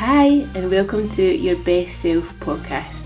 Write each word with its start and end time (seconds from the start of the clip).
Hi, 0.00 0.46
and 0.54 0.70
welcome 0.70 1.08
to 1.08 1.24
Your 1.24 1.56
Best 1.64 2.02
Self 2.02 2.32
podcast, 2.38 3.04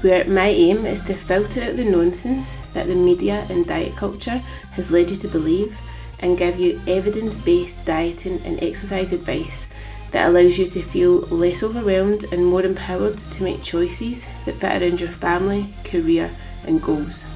where 0.00 0.24
my 0.24 0.46
aim 0.46 0.86
is 0.86 1.02
to 1.02 1.12
filter 1.12 1.60
out 1.60 1.76
the 1.76 1.84
nonsense 1.84 2.56
that 2.72 2.86
the 2.86 2.94
media 2.94 3.46
and 3.50 3.66
diet 3.66 3.94
culture 3.96 4.40
has 4.72 4.90
led 4.90 5.10
you 5.10 5.16
to 5.16 5.28
believe 5.28 5.78
and 6.20 6.38
give 6.38 6.58
you 6.58 6.80
evidence 6.86 7.36
based 7.36 7.84
dieting 7.84 8.40
and 8.46 8.62
exercise 8.62 9.12
advice 9.12 9.68
that 10.12 10.26
allows 10.26 10.56
you 10.56 10.64
to 10.68 10.80
feel 10.80 11.18
less 11.26 11.62
overwhelmed 11.62 12.24
and 12.32 12.46
more 12.46 12.62
empowered 12.62 13.18
to 13.18 13.42
make 13.42 13.62
choices 13.62 14.26
that 14.46 14.54
fit 14.54 14.80
around 14.80 15.00
your 15.00 15.10
family, 15.10 15.68
career, 15.84 16.30
and 16.66 16.80
goals. 16.80 17.26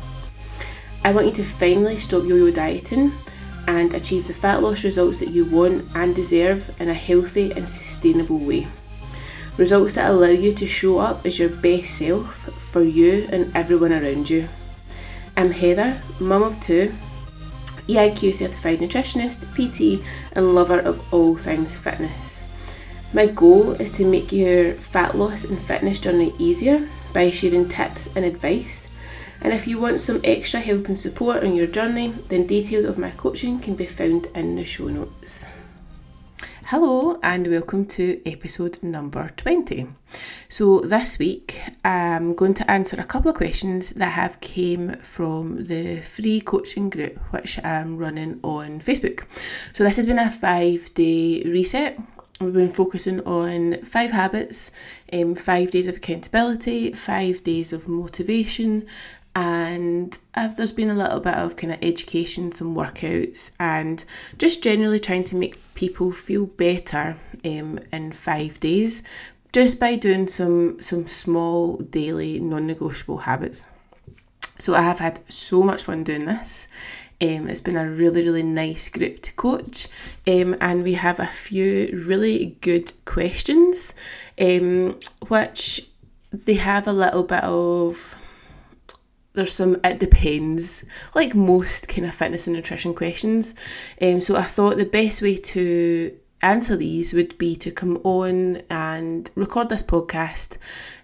I 1.04 1.12
want 1.12 1.26
you 1.26 1.32
to 1.34 1.44
finally 1.44 1.98
stop 1.98 2.24
yo 2.24 2.36
yo 2.36 2.50
dieting 2.50 3.12
and 3.68 3.92
achieve 3.92 4.26
the 4.26 4.32
fat 4.32 4.62
loss 4.62 4.84
results 4.84 5.18
that 5.18 5.32
you 5.32 5.44
want 5.44 5.84
and 5.94 6.16
deserve 6.16 6.74
in 6.80 6.88
a 6.88 6.94
healthy 6.94 7.52
and 7.52 7.68
sustainable 7.68 8.38
way. 8.38 8.66
Results 9.58 9.94
that 9.94 10.10
allow 10.10 10.28
you 10.28 10.52
to 10.52 10.66
show 10.66 10.98
up 10.98 11.24
as 11.24 11.38
your 11.38 11.48
best 11.48 11.96
self 11.96 12.34
for 12.70 12.82
you 12.82 13.26
and 13.32 13.54
everyone 13.56 13.92
around 13.92 14.28
you. 14.28 14.48
I'm 15.34 15.50
Heather, 15.50 16.02
mum 16.20 16.42
of 16.42 16.60
two, 16.60 16.92
EIQ 17.88 18.34
certified 18.34 18.80
nutritionist, 18.80 19.46
PT, 19.54 20.04
and 20.32 20.54
lover 20.54 20.78
of 20.78 21.12
all 21.12 21.36
things 21.36 21.74
fitness. 21.74 22.44
My 23.14 23.28
goal 23.28 23.72
is 23.72 23.92
to 23.92 24.04
make 24.04 24.30
your 24.30 24.74
fat 24.74 25.16
loss 25.16 25.44
and 25.44 25.58
fitness 25.58 26.00
journey 26.00 26.34
easier 26.38 26.86
by 27.14 27.30
sharing 27.30 27.66
tips 27.66 28.14
and 28.14 28.26
advice. 28.26 28.92
And 29.40 29.54
if 29.54 29.66
you 29.66 29.80
want 29.80 30.02
some 30.02 30.20
extra 30.22 30.60
help 30.60 30.88
and 30.88 30.98
support 30.98 31.42
on 31.42 31.54
your 31.54 31.66
journey, 31.66 32.08
then 32.28 32.46
details 32.46 32.84
of 32.84 32.98
my 32.98 33.10
coaching 33.12 33.60
can 33.60 33.74
be 33.74 33.86
found 33.86 34.26
in 34.34 34.56
the 34.56 34.64
show 34.66 34.88
notes. 34.88 35.46
Hello, 36.70 37.16
and 37.22 37.46
welcome 37.46 37.86
to 37.86 38.20
episode 38.28 38.82
number 38.82 39.30
20. 39.36 39.86
So, 40.48 40.80
this 40.80 41.16
week 41.16 41.62
I'm 41.84 42.34
going 42.34 42.54
to 42.54 42.68
answer 42.68 43.00
a 43.00 43.04
couple 43.04 43.30
of 43.30 43.36
questions 43.36 43.90
that 43.90 44.14
have 44.14 44.40
came 44.40 44.96
from 44.96 45.62
the 45.62 46.00
free 46.00 46.40
coaching 46.40 46.90
group 46.90 47.20
which 47.30 47.64
I'm 47.64 47.98
running 47.98 48.40
on 48.42 48.80
Facebook. 48.80 49.26
So, 49.72 49.84
this 49.84 49.94
has 49.94 50.06
been 50.06 50.18
a 50.18 50.28
five 50.28 50.92
day 50.94 51.44
reset. 51.44 52.00
We've 52.40 52.52
been 52.52 52.68
focusing 52.68 53.20
on 53.20 53.84
five 53.84 54.10
habits, 54.10 54.72
um, 55.12 55.36
five 55.36 55.70
days 55.70 55.86
of 55.86 55.98
accountability, 55.98 56.94
five 56.94 57.44
days 57.44 57.72
of 57.72 57.86
motivation, 57.86 58.88
and 59.36 60.18
I've, 60.34 60.56
there's 60.56 60.72
been 60.72 60.88
a 60.88 60.94
little 60.94 61.20
bit 61.20 61.34
of 61.34 61.56
kind 61.56 61.70
of 61.70 61.78
education, 61.82 62.52
some 62.52 62.74
workouts, 62.74 63.50
and 63.60 64.02
just 64.38 64.62
generally 64.62 64.98
trying 64.98 65.24
to 65.24 65.36
make 65.36 65.74
people 65.74 66.10
feel 66.10 66.46
better 66.46 67.18
um, 67.44 67.78
in 67.92 68.12
five 68.12 68.58
days, 68.60 69.02
just 69.52 69.78
by 69.78 69.94
doing 69.94 70.26
some 70.26 70.80
some 70.80 71.06
small 71.06 71.76
daily 71.76 72.40
non-negotiable 72.40 73.18
habits. 73.18 73.66
So 74.58 74.74
I 74.74 74.80
have 74.80 75.00
had 75.00 75.20
so 75.28 75.62
much 75.62 75.82
fun 75.82 76.02
doing 76.02 76.24
this. 76.24 76.66
Um, 77.20 77.46
it's 77.46 77.60
been 77.60 77.76
a 77.76 77.90
really, 77.90 78.22
really 78.22 78.42
nice 78.42 78.88
group 78.88 79.20
to 79.20 79.34
coach, 79.34 79.86
um, 80.26 80.56
and 80.62 80.82
we 80.82 80.94
have 80.94 81.20
a 81.20 81.26
few 81.26 81.90
really 82.06 82.56
good 82.62 82.90
questions, 83.04 83.92
um, 84.40 84.98
which 85.28 85.90
they 86.32 86.54
have 86.54 86.88
a 86.88 86.92
little 86.92 87.22
bit 87.22 87.44
of 87.44 88.16
there's 89.36 89.52
some 89.52 89.78
it 89.84 90.00
depends 90.00 90.84
like 91.14 91.34
most 91.34 91.88
kind 91.88 92.06
of 92.06 92.14
fitness 92.14 92.46
and 92.46 92.56
nutrition 92.56 92.94
questions. 92.94 93.54
Um, 94.02 94.20
so 94.20 94.34
i 94.36 94.42
thought 94.42 94.76
the 94.76 94.84
best 94.84 95.22
way 95.22 95.36
to 95.36 96.16
answer 96.42 96.76
these 96.76 97.12
would 97.12 97.36
be 97.38 97.54
to 97.56 97.70
come 97.70 97.98
on 98.02 98.62
and 98.68 99.30
record 99.36 99.68
this 99.68 99.82
podcast 99.82 100.58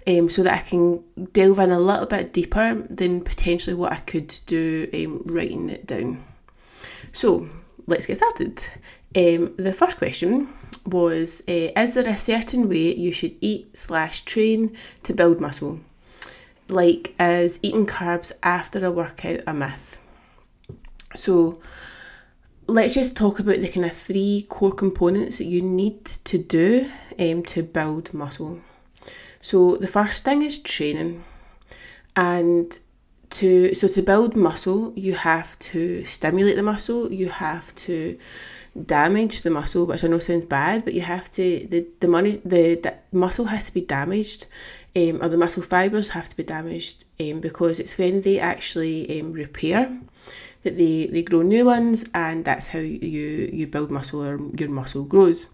um, 0.07 0.29
so 0.29 0.43
that 0.43 0.55
i 0.55 0.59
can 0.59 1.03
delve 1.33 1.59
in 1.59 1.71
a 1.71 1.81
little 1.81 2.07
bit 2.07 2.33
deeper 2.33 2.75
than 2.91 3.23
potentially 3.23 3.75
what 3.75 3.93
i 3.93 3.97
could 3.97 4.35
do 4.47 4.89
um, 4.93 5.23
writing 5.25 5.71
it 5.71 5.87
down. 5.87 6.23
So 7.13 7.49
let's 7.87 8.07
get 8.07 8.17
started. 8.17 8.63
Um, 9.15 9.55
the 9.57 9.75
first 9.75 9.99
question 9.99 10.49
was 10.87 11.43
uh, 11.49 11.71
is 11.77 11.95
there 11.95 12.09
a 12.09 12.17
certain 12.17 12.69
way 12.69 12.95
you 12.95 13.13
should 13.13 13.37
eat 13.41 13.77
slash 13.77 14.25
train 14.25 14.75
to 15.03 15.13
build 15.13 15.41
muscle 15.41 15.81
like 16.73 17.15
is 17.21 17.61
eating 17.63 17.87
carbs 17.87 18.33
after 18.43 18.85
a 18.85 18.91
workout 18.91 19.41
a 19.47 19.55
myth? 19.55 19.99
So 21.15 21.61
let's 22.67 22.95
just 22.95 23.17
talk 23.17 23.39
about 23.39 23.61
the 23.61 23.69
kind 23.69 23.87
of 23.87 23.95
three 23.95 24.47
core 24.49 24.73
components 24.73 25.39
that 25.39 25.45
you 25.45 25.63
need 25.63 26.05
to 26.05 26.39
do 26.39 26.91
um, 27.19 27.43
to 27.45 27.63
build 27.63 28.15
muscle. 28.15 28.61
So 29.41 29.77
the 29.77 29.87
first 29.87 30.25
thing 30.25 30.43
is 30.43 30.59
training. 30.59 31.25
And 32.15 32.79
to 33.31 33.75
so 33.75 33.89
to 33.89 34.03
build 34.03 34.37
muscle, 34.37 34.93
you 34.95 35.15
have 35.15 35.59
to 35.59 36.05
stimulate 36.05 36.57
the 36.57 36.63
muscle, 36.63 37.13
you 37.13 37.29
have 37.29 37.75
to 37.77 38.19
damage 38.87 39.43
the 39.43 39.51
muscle, 39.51 39.87
which 39.87 40.05
I 40.05 40.09
know 40.09 40.19
sounds 40.19 40.47
bad, 40.47 40.85
but 40.85 40.95
you 40.95 41.01
have 41.03 41.31
to 41.33 41.67
the 41.69 41.87
the 42.01 42.09
money 42.09 42.41
the, 42.45 42.77
the 42.77 42.95
muscle 43.11 43.47
has 43.47 43.67
to 43.67 43.75
be 43.75 43.81
damaged 43.81 44.47
um, 44.95 45.23
or 45.23 45.29
the 45.29 45.39
muscle 45.39 45.63
fibres 45.63 46.11
have 46.11 46.29
to 46.29 46.37
be 46.37 46.43
damaged 46.43 47.05
um, 47.21 47.41
because 47.41 47.81
it's 47.81 47.97
when 47.99 48.21
they 48.23 48.39
actually 48.39 49.21
um, 49.21 49.33
repair 49.33 49.99
that 50.63 50.77
they, 50.77 51.07
they 51.07 51.23
grow 51.23 51.43
new 51.43 51.65
ones 51.65 52.05
and 52.15 52.45
that's 52.45 52.69
how 52.69 52.79
you, 52.79 53.51
you 53.53 53.67
build 53.67 53.91
muscle 53.91 54.23
or 54.23 54.39
your 54.57 54.69
muscle 54.69 55.03
grows. 55.03 55.49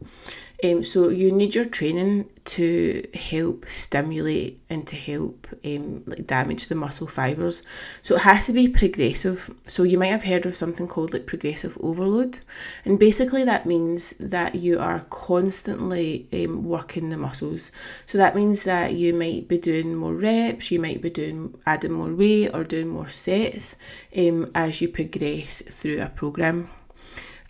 Um, 0.65 0.83
so 0.83 1.09
you 1.09 1.31
need 1.31 1.55
your 1.55 1.67
training 1.67 2.29
to 2.47 3.07
help 3.15 3.69
stimulate 3.69 4.59
and 4.69 4.85
to 4.89 4.97
help 4.97 5.47
um, 5.65 6.03
like 6.07 6.27
damage 6.27 6.67
the 6.67 6.75
muscle 6.75 7.07
fibers. 7.07 7.63
So 8.03 8.17
it 8.17 8.23
has 8.23 8.47
to 8.47 8.53
be 8.53 8.67
progressive. 8.67 9.55
So 9.69 9.85
you 9.85 9.99
might 9.99 10.07
have 10.07 10.25
heard 10.25 10.47
of 10.47 10.57
something 10.57 10.89
called 10.89 11.13
like 11.13 11.27
progressive 11.27 11.79
overload, 11.81 12.41
and 12.85 12.99
basically 12.99 13.45
that 13.45 13.67
means 13.67 14.15
that 14.19 14.57
you 14.57 14.81
are 14.81 15.07
constantly 15.11 16.27
um, 16.33 16.65
working 16.65 17.11
the 17.11 17.17
muscles. 17.17 17.71
So 18.05 18.19
that 18.19 18.35
means 18.35 18.65
that 18.65 18.95
you 18.95 19.15
might 19.15 19.47
be 19.47 19.59
doing 19.59 19.95
more 19.95 20.15
reps, 20.15 20.73
you 20.73 20.81
might 20.81 21.01
be 21.01 21.11
doing 21.11 21.55
adding 21.67 21.93
more 21.93 22.13
weight 22.13 22.51
or 22.53 22.65
doing 22.65 22.89
more 22.89 23.09
sets 23.09 23.77
um, 24.17 24.51
as 24.57 24.81
you 24.81 24.89
progress 24.89 25.63
through 25.71 26.01
a 26.01 26.09
program, 26.09 26.69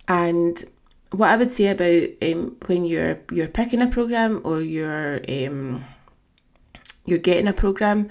and 0.06 0.62
what 1.10 1.30
I 1.30 1.36
would 1.36 1.50
say 1.50 1.68
about 1.68 2.08
um, 2.22 2.56
when 2.66 2.84
you're 2.84 3.18
you're 3.32 3.48
picking 3.48 3.80
a 3.80 3.86
program 3.86 4.40
or 4.44 4.60
you're 4.60 5.20
um, 5.28 5.84
you're 7.06 7.18
getting 7.18 7.48
a 7.48 7.52
program 7.52 8.08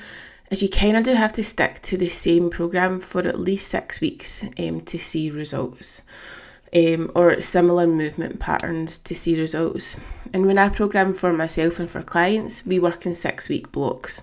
is 0.49 0.63
you 0.63 0.69
kind 0.69 0.97
of 0.97 1.03
do 1.03 1.13
have 1.13 1.33
to 1.33 1.43
stick 1.43 1.81
to 1.83 1.97
the 1.97 2.07
same 2.07 2.49
program 2.49 2.99
for 2.99 3.19
at 3.27 3.39
least 3.39 3.69
six 3.69 4.01
weeks 4.01 4.43
um, 4.57 4.81
to 4.81 4.97
see 4.97 5.29
results. 5.29 6.03
Um, 6.75 7.11
or 7.15 7.39
similar 7.39 7.87
movement 7.87 8.41
patterns 8.41 8.97
to 8.97 9.15
see 9.15 9.39
results. 9.39 9.95
And 10.33 10.45
when 10.45 10.57
I 10.57 10.67
program 10.67 11.13
for 11.13 11.31
myself 11.31 11.79
and 11.79 11.89
for 11.89 12.03
clients, 12.03 12.65
we 12.65 12.77
work 12.77 13.05
in 13.05 13.15
six 13.15 13.47
week 13.47 13.71
blocks. 13.71 14.21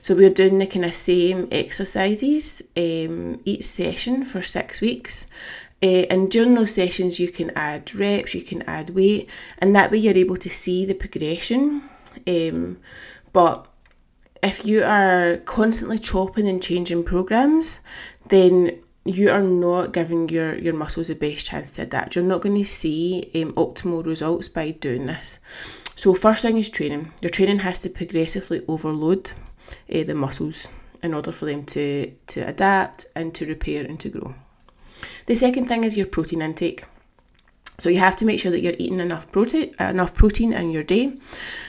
So 0.00 0.16
we're 0.16 0.30
doing 0.30 0.58
the 0.58 0.66
kind 0.66 0.84
of 0.84 0.96
same 0.96 1.46
exercises 1.52 2.64
um, 2.76 3.40
each 3.44 3.64
session 3.64 4.24
for 4.24 4.42
six 4.42 4.80
weeks. 4.80 5.28
Uh, 5.84 6.06
and 6.08 6.30
during 6.30 6.54
those 6.54 6.72
sessions, 6.72 7.20
you 7.20 7.28
can 7.28 7.50
add 7.50 7.94
reps, 7.94 8.32
you 8.34 8.40
can 8.40 8.62
add 8.62 8.88
weight, 8.90 9.28
and 9.58 9.76
that 9.76 9.90
way 9.90 9.98
you're 9.98 10.16
able 10.16 10.38
to 10.38 10.48
see 10.48 10.86
the 10.86 10.94
progression. 10.94 11.82
Um, 12.26 12.78
but 13.34 13.66
if 14.42 14.64
you 14.64 14.82
are 14.82 15.36
constantly 15.44 15.98
chopping 15.98 16.48
and 16.48 16.62
changing 16.62 17.04
programs, 17.04 17.80
then 18.30 18.78
you 19.04 19.28
are 19.28 19.42
not 19.42 19.92
giving 19.92 20.30
your, 20.30 20.56
your 20.56 20.72
muscles 20.72 21.08
the 21.08 21.14
best 21.14 21.44
chance 21.44 21.72
to 21.72 21.82
adapt. 21.82 22.14
You're 22.14 22.24
not 22.24 22.40
going 22.40 22.56
to 22.56 22.64
see 22.64 23.30
um, 23.34 23.52
optimal 23.52 24.06
results 24.06 24.48
by 24.48 24.70
doing 24.70 25.04
this. 25.04 25.38
So, 25.96 26.14
first 26.14 26.40
thing 26.40 26.56
is 26.56 26.70
training. 26.70 27.12
Your 27.20 27.28
training 27.28 27.58
has 27.58 27.80
to 27.80 27.90
progressively 27.90 28.62
overload 28.68 29.32
uh, 29.92 30.04
the 30.04 30.14
muscles 30.14 30.66
in 31.02 31.12
order 31.12 31.30
for 31.30 31.44
them 31.44 31.66
to, 31.66 32.10
to 32.28 32.40
adapt 32.40 33.04
and 33.14 33.34
to 33.34 33.44
repair 33.44 33.84
and 33.84 34.00
to 34.00 34.08
grow. 34.08 34.34
The 35.26 35.34
second 35.34 35.66
thing 35.66 35.84
is 35.84 35.96
your 35.96 36.06
protein 36.06 36.42
intake. 36.42 36.84
So 37.78 37.88
you 37.88 37.98
have 37.98 38.16
to 38.16 38.24
make 38.24 38.38
sure 38.38 38.52
that 38.52 38.60
you're 38.60 38.74
eating 38.78 39.00
enough 39.00 39.30
protein, 39.32 39.74
enough 39.80 40.14
protein 40.14 40.52
in 40.52 40.70
your 40.70 40.84
day. 40.84 41.18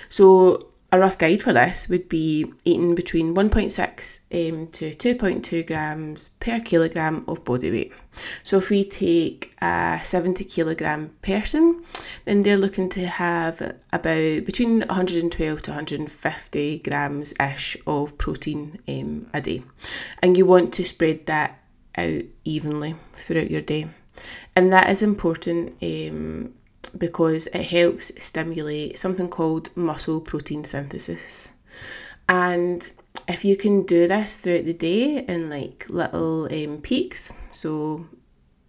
So 0.10 0.68
a 0.92 1.00
rough 1.00 1.18
guide 1.18 1.42
for 1.42 1.52
this 1.52 1.90
would 1.90 2.08
be 2.08 2.54
eating 2.64 2.96
between 2.96 3.36
1.6 3.36 4.52
um, 4.52 4.68
to 4.68 4.92
2.2 4.92 5.68
grams 5.68 6.30
per 6.40 6.60
kilogram 6.60 7.26
of 7.28 7.44
body 7.44 7.70
weight. 7.72 7.92
So 8.44 8.58
if 8.58 8.70
we 8.70 8.86
take 8.86 9.56
a 9.62 10.00
70 10.04 10.46
kilogram 10.46 11.10
person, 11.22 11.84
then 12.24 12.44
they're 12.44 12.56
looking 12.56 12.88
to 12.90 13.08
have 13.08 13.76
about 13.92 14.46
between 14.46 14.82
112 14.82 15.62
to 15.64 15.72
150 15.72 16.80
grams 16.80 17.34
ish 17.42 17.76
of 17.86 18.18
protein 18.18 18.80
um, 18.88 19.28
a 19.34 19.42
day, 19.42 19.64
and 20.22 20.38
you 20.38 20.46
want 20.46 20.72
to 20.76 20.86
spread 20.86 21.26
that 21.26 21.60
out 21.98 22.24
evenly 22.44 22.96
throughout 23.14 23.52
your 23.52 23.62
day. 23.62 23.88
And 24.56 24.72
that 24.72 24.90
is 24.90 25.02
important 25.02 25.76
um, 25.82 26.54
because 26.98 27.48
it 27.48 27.64
helps 27.64 28.12
stimulate 28.24 28.98
something 28.98 29.30
called 29.30 29.76
muscle 29.76 30.22
protein 30.22 30.64
synthesis. 30.64 31.52
And 32.28 32.90
if 33.28 33.46
you 33.46 33.56
can 33.56 33.84
do 33.84 34.08
this 34.08 34.38
throughout 34.38 34.66
the 34.66 34.74
day 34.74 35.20
in 35.26 35.50
like 35.50 35.86
little 35.90 36.46
um, 36.52 36.82
peaks, 36.82 37.34
so 37.52 38.06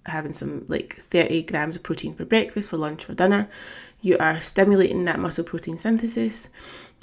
having 0.07 0.33
some 0.33 0.65
like 0.69 0.97
30 1.01 1.43
grams 1.45 1.77
of 1.77 1.83
protein 1.83 2.15
for 2.15 2.25
breakfast, 2.25 2.71
for 2.71 2.77
lunch, 2.77 3.05
for 3.05 3.15
dinner, 3.15 3.49
you 4.01 4.17
are 4.19 4.41
stimulating 4.41 5.05
that 5.05 5.19
muscle 5.19 5.45
protein 5.45 5.79
synthesis 5.79 6.49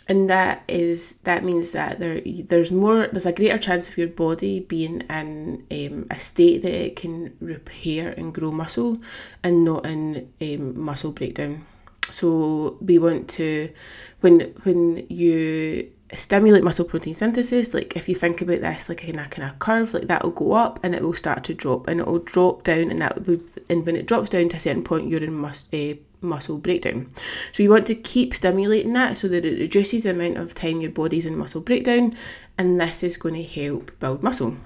and 0.08 0.30
that 0.30 0.64
is 0.68 1.18
that 1.20 1.44
means 1.44 1.72
that 1.72 2.00
there 2.00 2.22
there's 2.26 2.72
more 2.72 3.08
there's 3.12 3.26
a 3.26 3.32
greater 3.32 3.58
chance 3.58 3.88
of 3.88 3.98
your 3.98 4.08
body 4.08 4.60
being 4.60 5.02
in 5.10 5.66
um, 5.72 6.08
a 6.12 6.20
state 6.20 6.62
that 6.62 6.74
it 6.74 6.96
can 6.96 7.36
repair 7.40 8.10
and 8.10 8.34
grow 8.34 8.52
muscle 8.52 8.98
and 9.44 9.64
not 9.64 9.86
in 9.86 10.32
um, 10.42 10.80
muscle 10.80 11.12
breakdown. 11.12 11.66
So 12.10 12.78
we 12.82 12.98
want 12.98 13.30
to 13.32 13.72
when 14.20 14.42
when 14.64 15.06
you 15.10 15.90
stimulate 16.16 16.64
muscle 16.64 16.86
protein 16.86 17.16
synthesis 17.16 17.74
like 17.74 17.96
if 17.96 18.08
you 18.08 18.14
think 18.14 18.42
about 18.42 18.62
this 18.62 18.88
like 18.88 19.04
in 19.08 19.18
a 19.18 19.28
kind 19.30 19.50
of 19.50 19.58
curve 19.58 19.94
like 19.94 20.08
that 20.08 20.24
will 20.24 20.32
go 20.32 20.52
up 20.52 20.80
and 20.84 20.94
it 20.94 21.02
will 21.02 21.14
start 21.14 21.44
to 21.44 21.54
drop 21.56 21.88
and 21.88 22.00
it 22.00 22.06
will 22.06 22.20
drop 22.20 22.64
down 22.64 22.92
and 22.92 23.02
that 23.02 23.26
will 23.26 23.40
and 23.70 23.86
when 23.86 23.96
it 23.96 24.06
drops 24.06 24.30
down 24.30 24.48
to 24.48 24.58
a 24.58 24.60
certain 24.60 24.84
point 24.84 25.08
you're 25.10 25.24
in 25.24 25.34
mus- 25.34 25.68
uh, 25.74 25.94
muscle 26.24 26.58
breakdown. 26.58 27.10
So 27.52 27.64
you 27.64 27.70
want 27.70 27.88
to 27.88 27.96
keep 27.96 28.34
stimulating 28.34 28.94
that 28.94 29.18
so 29.18 29.28
that 29.28 29.46
it 29.46 29.60
reduces 29.60 30.04
the 30.04 30.12
amount 30.12 30.38
of 30.38 30.56
time 30.56 30.81
your 30.81 30.92
body's 30.92 31.25
in 31.25 31.38
muscle 31.38 31.62
breakdown 31.62 32.12
and 32.58 32.80
this 32.80 33.04
is 33.04 33.18
going 33.18 33.36
to 33.36 33.44
help 33.44 33.98
build 34.00 34.24
muscle. 34.24 34.58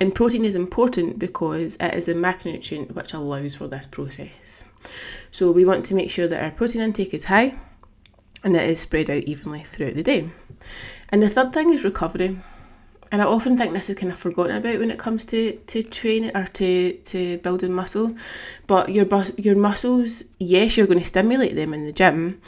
And 0.00 0.14
protein 0.14 0.44
is 0.44 0.54
important 0.54 1.18
because 1.18 1.76
it 1.76 1.94
is 1.94 2.06
the 2.06 2.14
macronutrient 2.14 2.92
which 2.92 3.12
allows 3.12 3.54
for 3.54 3.68
this 3.68 3.86
process. 3.86 4.64
So 5.30 5.50
we 5.50 5.64
want 5.64 5.84
to 5.86 5.94
make 5.94 6.10
sure 6.10 6.26
that 6.26 6.42
our 6.42 6.50
protein 6.50 6.82
intake 6.82 7.14
is 7.14 7.24
high 7.24 7.56
and 8.42 8.56
it 8.56 8.68
is 8.68 8.80
spread 8.80 9.10
out 9.10 9.22
evenly 9.24 9.62
throughout 9.62 9.94
the 9.94 10.02
day. 10.02 10.30
And 11.10 11.22
the 11.22 11.28
third 11.28 11.52
thing 11.52 11.72
is 11.72 11.84
recovery. 11.84 12.38
And 13.12 13.20
I 13.20 13.26
often 13.26 13.58
think 13.58 13.74
this 13.74 13.90
is 13.90 13.96
kind 13.96 14.10
of 14.10 14.18
forgotten 14.18 14.56
about 14.56 14.78
when 14.78 14.90
it 14.90 14.98
comes 14.98 15.26
to, 15.26 15.52
to 15.52 15.82
training 15.82 16.34
or 16.34 16.46
to, 16.46 16.94
to 16.94 17.36
building 17.38 17.74
muscle. 17.74 18.16
But 18.66 18.88
your 18.88 19.06
your 19.36 19.54
muscles, 19.54 20.24
yes, 20.38 20.78
you're 20.78 20.86
going 20.86 20.98
to 20.98 21.04
stimulate 21.04 21.54
them 21.54 21.74
in 21.74 21.84
the 21.84 21.92
gym, 21.92 22.40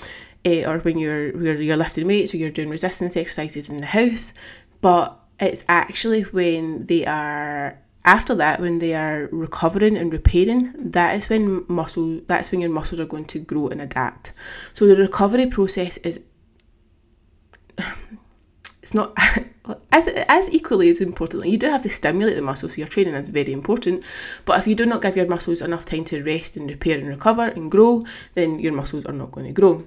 eh, 0.43 0.64
or 0.64 0.78
when 0.78 0.96
you're 0.99 1.37
you're, 1.37 1.61
you're 1.61 1.76
lifting 1.76 2.06
weights 2.06 2.32
or 2.32 2.38
you're 2.38 2.50
doing 2.50 2.70
resistance 2.70 3.14
exercises 3.14 3.69
in 3.69 3.76
the 3.76 3.84
house. 3.84 4.32
But 4.81 5.20
it's 5.38 5.66
actually 5.69 6.22
when 6.22 6.87
they 6.87 7.05
are 7.05 7.78
after 8.06 8.34
that 8.34 8.60
when 8.60 8.78
they 8.78 8.94
are 8.94 9.28
recovering 9.32 9.96
and 9.96 10.12
repairing 10.12 10.72
that 10.76 11.14
is 11.14 11.28
when 11.31 11.64
muscle 11.69 12.20
that's 12.26 12.52
when 12.52 12.60
your 12.60 12.70
muscles 12.70 13.00
are 13.00 13.06
going 13.06 13.25
to 13.25 13.38
grow 13.38 13.69
and 13.69 13.81
adapt 13.81 14.32
so 14.75 14.87
the 14.87 14.94
recovery 14.94 15.46
process 15.46 15.96
is 15.99 16.20
it's 18.82 18.93
not 18.93 19.17
as 19.90 20.08
as 20.08 20.52
equally 20.52 20.90
as 20.90 21.00
importantly 21.00 21.49
you 21.49 21.56
do 21.56 21.70
have 21.70 21.82
to 21.82 21.88
stimulate 21.88 22.37
the 22.37 22.43
muscles 22.43 22.75
so 22.75 22.78
your 22.78 22.87
training 22.87 23.14
is 23.14 23.28
very 23.28 23.50
important 23.50 24.05
but 24.44 24.58
if 24.58 24.66
you 24.66 24.75
do 24.75 24.84
not 24.84 25.00
give 25.00 25.16
your 25.16 25.26
muscles 25.26 25.62
enough 25.62 25.87
time 25.87 26.05
to 26.05 26.22
rest 26.22 26.58
and 26.58 26.69
repair 26.69 26.99
and 26.99 27.08
recover 27.08 27.49
and 27.49 27.70
grow 27.70 28.05
then 28.34 28.58
your 28.58 28.72
muscles 28.72 29.05
are 29.06 29.12
not 29.12 29.32
going 29.32 29.46
to 29.46 29.52
grow. 29.52 29.87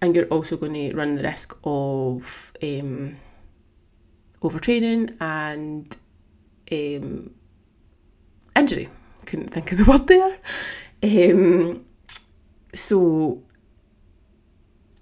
And 0.00 0.14
you're 0.14 0.26
also 0.26 0.56
going 0.56 0.74
to 0.74 0.94
run 0.94 1.16
the 1.16 1.22
risk 1.22 1.56
of 1.64 2.52
um, 2.62 3.16
overtraining 4.42 5.16
and 5.20 5.96
um, 6.70 7.34
injury. 8.56 8.88
Couldn't 9.26 9.48
think 9.48 9.72
of 9.72 9.78
the 9.78 9.84
word 9.90 10.06
there. 10.06 10.38
Um, 11.02 11.84
so 12.74 13.42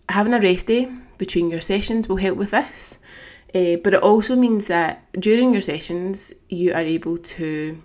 having 0.09 0.35
a 0.35 0.41
rest 0.41 0.69
day 0.69 0.91
between 1.19 1.51
your 1.51 1.61
sessions 1.61 2.09
will 2.09 2.17
help 2.17 2.37
with 2.37 2.51
this 2.51 2.99
uh, 3.57 3.77
but 3.83 3.95
it 3.95 4.03
also 4.03 4.37
means 4.37 4.67
that 4.67 5.03
during 5.19 5.53
your 5.53 5.63
sessions, 5.63 6.35
you 6.51 6.75
are 6.75 6.83
able 6.97 7.17
to 7.17 7.83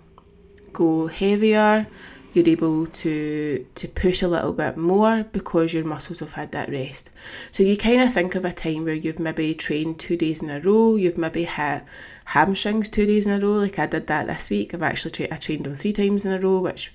go 0.74 1.06
heavier, 1.06 1.86
you're 2.34 2.48
able 2.48 2.86
to 2.86 3.66
to 3.74 3.88
push 3.88 4.20
a 4.22 4.28
little 4.28 4.52
bit 4.52 4.76
more 4.76 5.24
because 5.32 5.72
your 5.72 5.84
muscles 5.84 6.20
have 6.20 6.34
had 6.34 6.52
that 6.52 6.68
rest. 6.70 7.10
So 7.50 7.62
you 7.62 7.76
kind 7.78 8.02
of 8.02 8.12
think 8.12 8.34
of 8.34 8.44
a 8.44 8.52
time 8.52 8.84
where 8.84 8.94
you've 8.94 9.18
maybe 9.18 9.54
trained 9.54 9.98
two 9.98 10.16
days 10.16 10.42
in 10.42 10.50
a 10.50 10.60
row, 10.60 10.96
you've 10.96 11.16
maybe 11.18 11.44
hit 11.44 11.84
hamstrings 12.26 12.90
two 12.90 13.06
days 13.06 13.26
in 13.26 13.32
a 13.32 13.46
row, 13.46 13.54
like 13.54 13.78
I 13.78 13.86
did 13.86 14.08
that 14.08 14.26
this 14.26 14.50
week. 14.50 14.74
I've 14.74 14.82
actually 14.82 15.12
tra- 15.12 15.32
I 15.32 15.36
trained 15.36 15.64
them 15.64 15.76
three 15.76 15.94
times 15.94 16.26
in 16.26 16.32
a 16.32 16.38
row, 16.38 16.58
which 16.58 16.92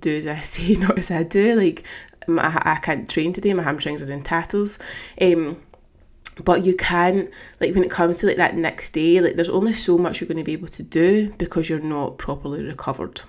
do 0.00 0.16
as 0.16 0.28
I 0.28 0.38
say, 0.54 0.74
not 0.74 0.96
as 0.96 1.10
I 1.10 1.24
do. 1.24 1.56
Like 1.56 1.82
my, 2.28 2.60
I 2.64 2.76
can't 2.76 3.08
train 3.08 3.32
today, 3.32 3.52
my 3.54 3.62
hamstrings 3.62 4.02
are 4.02 4.12
in 4.12 4.22
tatters. 4.22 4.78
Um, 5.20 5.62
but 6.44 6.64
you 6.64 6.74
can 6.74 7.30
like 7.60 7.74
when 7.74 7.84
it 7.84 7.90
comes 7.90 8.20
to 8.20 8.26
like 8.26 8.36
that 8.36 8.56
next 8.56 8.90
day 8.90 9.20
like 9.20 9.36
there's 9.36 9.48
only 9.48 9.72
so 9.72 9.96
much 9.96 10.20
you're 10.20 10.28
going 10.28 10.36
to 10.36 10.44
be 10.44 10.52
able 10.52 10.68
to 10.68 10.82
do 10.82 11.30
because 11.38 11.68
you're 11.68 11.78
not 11.78 12.18
properly 12.18 12.62
recovered. 12.62 13.22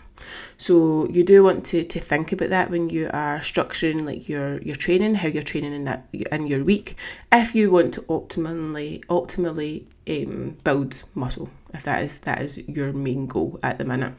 So 0.58 1.08
you 1.10 1.24
do 1.24 1.44
want 1.44 1.66
to, 1.68 1.84
to 1.84 2.00
think 2.00 2.32
about 2.32 2.50
that 2.50 2.72
when 2.72 2.90
you 2.90 3.10
are 3.14 3.40
structuring 3.40 4.06
like 4.06 4.28
your 4.28 4.60
your 4.62 4.76
training 4.76 5.16
how 5.16 5.28
you're 5.28 5.44
training 5.44 5.74
in 5.74 5.84
that 5.86 6.08
in 6.12 6.48
your 6.48 6.64
week 6.64 6.96
if 7.32 7.56
you 7.56 7.72
want 7.72 7.94
to 7.94 8.02
optimally 8.04 9.06
optimally 9.06 9.86
um, 10.10 10.58
build 10.64 11.04
muscle 11.14 11.50
if 11.74 11.84
that 11.84 12.04
is 12.04 12.20
that 12.22 12.42
is 12.42 12.58
your 12.68 12.92
main 12.94 13.28
goal 13.28 13.60
at 13.64 13.78
the 13.78 13.86
minute. 13.86 14.14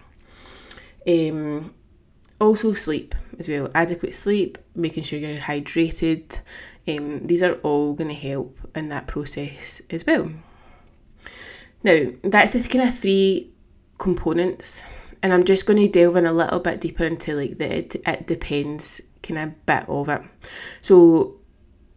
Um, 1.06 1.75
also 2.40 2.73
sleep 2.73 3.14
as 3.38 3.49
well. 3.49 3.70
Adequate 3.75 4.14
sleep 4.14 4.58
making 4.75 5.02
sure 5.02 5.19
you're 5.19 5.37
hydrated 5.37 6.40
um, 6.88 7.26
these 7.26 7.43
are 7.43 7.55
all 7.56 7.93
going 7.94 8.08
to 8.08 8.14
help 8.14 8.58
in 8.75 8.88
that 8.88 9.06
process 9.06 9.82
as 9.90 10.06
well. 10.06 10.31
Now, 11.82 12.06
that's 12.23 12.52
the 12.52 12.62
kind 12.62 12.88
of 12.88 12.99
three 12.99 13.50
components, 13.99 14.85
and 15.23 15.32
I'm 15.32 15.44
just 15.44 15.67
going 15.67 15.79
to 15.81 15.88
delve 15.88 16.17
in 16.17 16.26
a 16.26 16.32
little 16.32 16.61
bit 16.61 16.81
deeper 16.81 17.05
into 17.05 17.35
like 17.35 17.58
the 17.58 17.79
it, 17.79 17.96
it 18.06 18.26
depends 18.26 19.00
kind 19.23 19.38
of 19.38 19.67
bit 19.67 19.88
of 19.88 20.08
it. 20.08 20.23
So, 20.81 21.37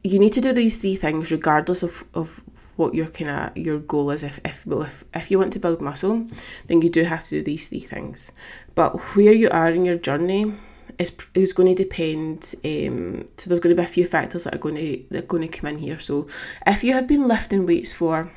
you 0.04 0.20
need 0.20 0.34
to 0.34 0.42
do 0.42 0.54
these 0.54 0.78
three 0.78 0.96
things 0.96 1.32
regardless 1.32 1.84
of, 1.84 2.04
of 2.14 2.42
what 2.76 2.96
your 2.96 3.08
kind 3.08 3.30
of 3.30 3.58
your 3.58 3.80
goal 3.80 4.12
is. 4.12 4.24
If 4.24 4.40
if 4.44 4.66
well, 4.66 4.84
if 4.84 5.04
if 5.14 5.32
you 5.32 5.40
want 5.40 5.54
to 5.54 5.60
build 5.60 5.82
muscle, 5.82 6.28
then 6.68 6.82
you 6.82 6.90
do 6.90 7.04
have 7.04 7.24
to 7.26 7.30
do 7.30 7.44
these 7.44 7.68
three 7.68 7.82
things. 7.82 8.32
But 8.76 9.00
where 9.16 9.34
you 9.34 9.50
are 9.50 9.70
in 9.72 9.86
your 9.86 9.98
journey 9.98 10.54
is, 11.00 11.16
is 11.34 11.54
going 11.54 11.76
to 11.76 11.84
depend. 11.84 12.56
Um, 12.64 13.28
so 13.38 13.50
there's 13.50 13.60
going 13.60 13.76
to 13.76 13.82
be 13.82 13.86
a 13.86 13.92
few 13.92 14.06
factors 14.06 14.44
that 14.44 14.56
are 14.56 14.60
going 14.60 14.76
to 14.76 15.04
that 15.12 15.24
are 15.24 15.28
going 15.28 15.48
to 15.48 15.58
come 15.58 15.70
in 15.70 15.80
here. 15.80 16.00
So 16.00 16.28
if 16.66 16.84
you 16.84 16.94
have 16.94 17.08
been 17.08 17.28
lifting 17.28 17.66
weights 17.66 17.94
for 17.94 18.32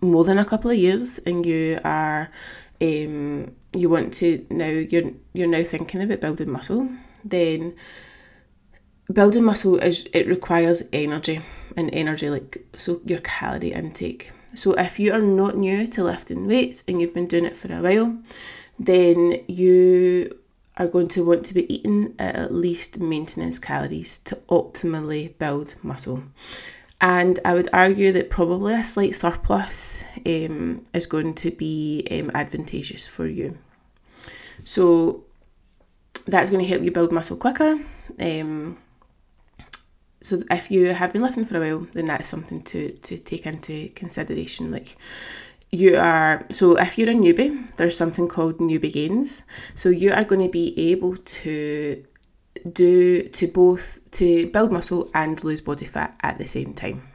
more 0.00 0.24
than 0.24 0.38
a 0.38 0.44
couple 0.44 0.70
of 0.70 0.76
years 0.76 1.18
and 1.20 1.44
you 1.46 1.80
are 1.84 2.30
um, 2.80 3.54
you 3.72 3.88
want 3.88 4.14
to 4.14 4.46
now 4.50 4.66
you're 4.66 5.10
you're 5.32 5.48
now 5.48 5.62
thinking 5.64 6.02
about 6.02 6.20
building 6.20 6.50
muscle, 6.50 6.88
then 7.24 7.74
building 9.12 9.44
muscle 9.44 9.78
is 9.78 10.08
it 10.12 10.26
requires 10.26 10.82
energy 10.92 11.40
and 11.76 11.90
energy 11.92 12.30
like 12.30 12.66
so 12.76 13.00
your 13.04 13.20
calorie 13.20 13.72
intake. 13.72 14.30
So 14.54 14.72
if 14.72 14.98
you 14.98 15.12
are 15.12 15.20
not 15.20 15.56
new 15.56 15.86
to 15.88 16.04
lifting 16.04 16.46
weights 16.46 16.82
and 16.88 17.00
you've 17.00 17.12
been 17.12 17.26
doing 17.26 17.44
it 17.44 17.56
for 17.56 17.72
a 17.72 17.82
while, 17.82 18.16
then 18.78 19.42
you 19.48 20.38
are 20.76 20.86
going 20.86 21.08
to 21.08 21.24
want 21.24 21.44
to 21.46 21.54
be 21.54 21.72
eating 21.72 22.14
at 22.18 22.36
at 22.36 22.54
least 22.54 23.00
maintenance 23.00 23.58
calories 23.58 24.18
to 24.20 24.36
optimally 24.48 25.36
build 25.38 25.74
muscle. 25.82 26.22
And 27.00 27.38
I 27.44 27.54
would 27.54 27.68
argue 27.72 28.12
that 28.12 28.30
probably 28.30 28.74
a 28.74 28.84
slight 28.84 29.14
surplus 29.14 30.04
um, 30.24 30.84
is 30.94 31.06
going 31.06 31.34
to 31.34 31.50
be 31.50 32.06
um, 32.10 32.30
advantageous 32.34 33.06
for 33.06 33.26
you. 33.26 33.58
So 34.64 35.24
that's 36.26 36.50
going 36.50 36.62
to 36.62 36.68
help 36.68 36.82
you 36.82 36.90
build 36.90 37.12
muscle 37.12 37.36
quicker. 37.36 37.78
Um, 38.18 38.78
so 40.22 40.42
if 40.50 40.70
you 40.70 40.86
have 40.86 41.12
been 41.12 41.22
lifting 41.22 41.44
for 41.44 41.56
a 41.56 41.60
while, 41.60 41.86
then 41.92 42.06
that's 42.06 42.28
something 42.28 42.62
to, 42.62 42.90
to 42.90 43.18
take 43.18 43.46
into 43.46 43.90
consideration. 43.90 44.70
Like 44.70 44.96
you 45.70 45.96
are 45.96 46.46
so 46.50 46.76
if 46.76 46.96
you're 46.96 47.10
a 47.10 47.14
newbie 47.14 47.74
there's 47.76 47.96
something 47.96 48.28
called 48.28 48.58
newbie 48.58 48.92
gains. 48.92 49.44
So 49.74 49.88
you 49.88 50.12
are 50.12 50.24
going 50.24 50.46
to 50.46 50.50
be 50.50 50.78
able 50.92 51.16
to 51.16 52.04
do 52.72 53.28
to 53.28 53.46
both 53.48 53.98
to 54.12 54.46
build 54.46 54.72
muscle 54.72 55.10
and 55.14 55.42
lose 55.44 55.60
body 55.60 55.84
fat 55.84 56.16
at 56.22 56.38
the 56.38 56.46
same 56.46 56.74
time. 56.74 57.08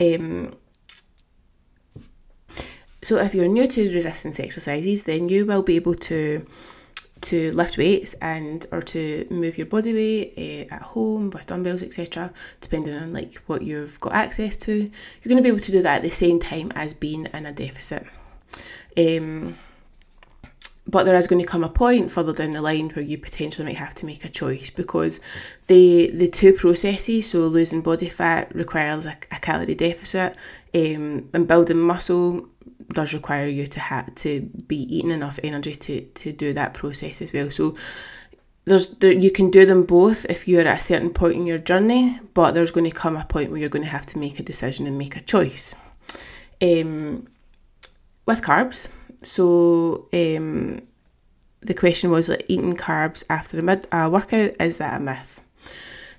Um, 0.00 0.54
so 3.02 3.18
if 3.18 3.34
you're 3.34 3.48
new 3.48 3.66
to 3.66 3.94
resistance 3.94 4.38
exercises 4.38 5.04
then 5.04 5.28
you 5.28 5.44
will 5.44 5.62
be 5.62 5.76
able 5.76 5.94
to 5.94 6.46
to 7.22 7.52
lift 7.52 7.78
weights 7.78 8.14
and 8.14 8.66
or 8.70 8.82
to 8.82 9.26
move 9.30 9.56
your 9.56 9.66
body 9.66 9.92
weight 9.92 10.68
uh, 10.70 10.74
at 10.74 10.82
home 10.82 11.30
with 11.30 11.46
dumbbells 11.46 11.82
etc 11.82 12.32
depending 12.60 12.94
on 12.94 13.12
like 13.12 13.36
what 13.46 13.62
you've 13.62 13.98
got 14.00 14.12
access 14.12 14.56
to 14.56 14.72
you're 15.22 15.28
going 15.28 15.36
to 15.36 15.42
be 15.42 15.48
able 15.48 15.60
to 15.60 15.72
do 15.72 15.82
that 15.82 15.96
at 15.96 16.02
the 16.02 16.10
same 16.10 16.38
time 16.38 16.72
as 16.74 16.94
being 16.94 17.26
in 17.32 17.46
a 17.46 17.52
deficit. 17.52 18.06
Um, 18.96 19.56
but 20.86 21.04
there 21.04 21.14
is 21.14 21.28
going 21.28 21.40
to 21.40 21.46
come 21.46 21.62
a 21.62 21.68
point 21.68 22.10
further 22.10 22.32
down 22.32 22.50
the 22.50 22.60
line 22.60 22.90
where 22.90 23.04
you 23.04 23.16
potentially 23.16 23.66
might 23.66 23.76
have 23.78 23.94
to 23.94 24.06
make 24.06 24.24
a 24.24 24.28
choice 24.28 24.68
because 24.68 25.20
the 25.68 26.10
the 26.12 26.28
two 26.28 26.52
processes, 26.52 27.30
so 27.30 27.46
losing 27.46 27.82
body 27.82 28.08
fat 28.08 28.52
requires 28.54 29.06
a, 29.06 29.16
a 29.30 29.38
calorie 29.38 29.76
deficit, 29.76 30.36
um, 30.74 31.28
and 31.32 31.46
building 31.46 31.78
muscle 31.78 32.48
does 32.92 33.14
require 33.14 33.48
you 33.48 33.66
to 33.66 33.80
have 33.80 34.14
to 34.16 34.42
be 34.66 34.82
eating 34.94 35.10
enough 35.10 35.38
energy 35.42 35.74
to 35.74 36.00
to 36.00 36.32
do 36.32 36.52
that 36.52 36.74
process 36.74 37.22
as 37.22 37.32
well. 37.32 37.50
So 37.50 37.76
there's 38.64 38.90
there, 38.98 39.12
you 39.12 39.30
can 39.30 39.50
do 39.50 39.66
them 39.66 39.82
both 39.84 40.24
if 40.26 40.46
you're 40.46 40.60
at 40.60 40.78
a 40.78 40.80
certain 40.80 41.10
point 41.10 41.34
in 41.34 41.46
your 41.46 41.58
journey, 41.58 42.20
but 42.34 42.52
there's 42.52 42.70
going 42.70 42.88
to 42.88 42.96
come 42.96 43.16
a 43.16 43.24
point 43.24 43.50
where 43.50 43.60
you're 43.60 43.68
going 43.68 43.84
to 43.84 43.90
have 43.90 44.06
to 44.06 44.18
make 44.18 44.38
a 44.38 44.42
decision 44.42 44.86
and 44.86 44.98
make 44.98 45.16
a 45.16 45.20
choice. 45.20 45.74
Um, 46.60 47.26
with 48.24 48.40
carbs, 48.40 48.88
so 49.24 50.08
um, 50.12 50.80
the 51.60 51.74
question 51.74 52.10
was 52.10 52.28
like 52.28 52.44
eating 52.48 52.76
carbs 52.76 53.24
after 53.28 53.58
a 53.58 53.62
mid 53.62 53.86
a 53.90 54.08
workout 54.08 54.52
is 54.60 54.78
that 54.78 55.00
a 55.00 55.00
myth? 55.00 55.40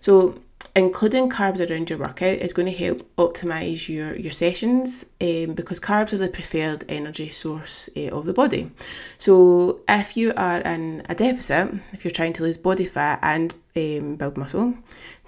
So 0.01 0.36
including 0.75 1.29
carbs 1.29 1.60
around 1.60 1.89
your 1.89 2.00
workout 2.00 2.38
is 2.39 2.53
going 2.53 2.65
to 2.65 2.77
help 2.77 3.03
optimize 3.15 3.88
your 3.88 4.15
your 4.15 4.32
sessions 4.32 5.05
um, 5.22 5.53
because 5.53 5.79
carbs 5.79 6.13
are 6.13 6.17
the 6.17 6.27
preferred 6.27 6.86
energy 6.89 7.29
source 7.29 7.89
uh, 7.96 8.10
of 8.10 8.25
the 8.25 8.34
body. 8.34 8.72
So 9.17 9.82
if 9.88 10.17
you 10.17 10.34
are 10.36 10.62
in 10.62 11.03
a 11.10 11.15
deficit, 11.15 11.74
if 11.91 12.03
you're 12.03 12.12
trying 12.12 12.34
to 12.34 12.43
lose 12.43 12.58
body 12.58 12.86
fat 12.86 13.20
and 13.22 13.53
um, 13.75 14.15
build 14.15 14.38
muscle, 14.38 14.75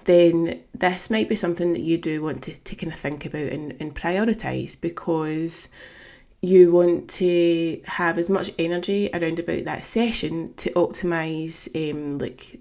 then 0.04 0.60
this 0.74 1.10
might 1.10 1.28
be 1.28 1.36
something 1.36 1.72
that 1.72 1.82
you 1.82 1.98
do 1.98 2.22
want 2.22 2.42
to, 2.44 2.58
to 2.58 2.76
kind 2.76 2.92
of 2.92 2.98
think 2.98 3.26
about 3.26 3.52
and, 3.52 3.76
and 3.80 3.94
prioritize 3.94 4.80
because 4.80 5.68
you 6.42 6.70
want 6.70 7.08
to 7.10 7.80
have 7.86 8.18
as 8.18 8.30
much 8.30 8.50
energy 8.58 9.10
around 9.12 9.38
about 9.38 9.64
that 9.64 9.84
session 9.84 10.54
to 10.54 10.70
optimize 10.72 11.68
um, 11.90 12.18
like 12.18 12.60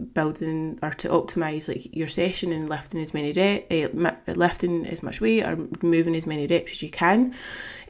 building 0.00 0.78
or 0.82 0.90
to 0.90 1.08
optimize 1.08 1.68
like 1.68 1.94
your 1.94 2.08
session 2.08 2.52
and 2.52 2.68
lifting 2.68 3.00
as 3.00 3.14
many 3.14 3.32
rep, 3.32 4.28
uh, 4.28 4.32
lifting 4.32 4.86
as 4.86 5.02
much 5.02 5.20
weight 5.20 5.44
or 5.44 5.56
moving 5.82 6.16
as 6.16 6.26
many 6.26 6.46
reps 6.46 6.72
as 6.72 6.82
you 6.82 6.90
can. 6.90 7.34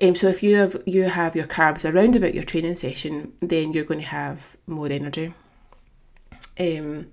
Um, 0.02 0.14
so 0.14 0.28
if 0.28 0.42
you 0.42 0.56
have 0.56 0.82
you 0.86 1.04
have 1.04 1.36
your 1.36 1.46
carbs 1.46 1.90
around 1.90 2.16
about 2.16 2.34
your 2.34 2.44
training 2.44 2.74
session, 2.74 3.32
then 3.40 3.72
you're 3.72 3.84
going 3.84 4.00
to 4.00 4.06
have 4.06 4.56
more 4.66 4.88
energy. 4.88 5.34
Um, 6.58 7.06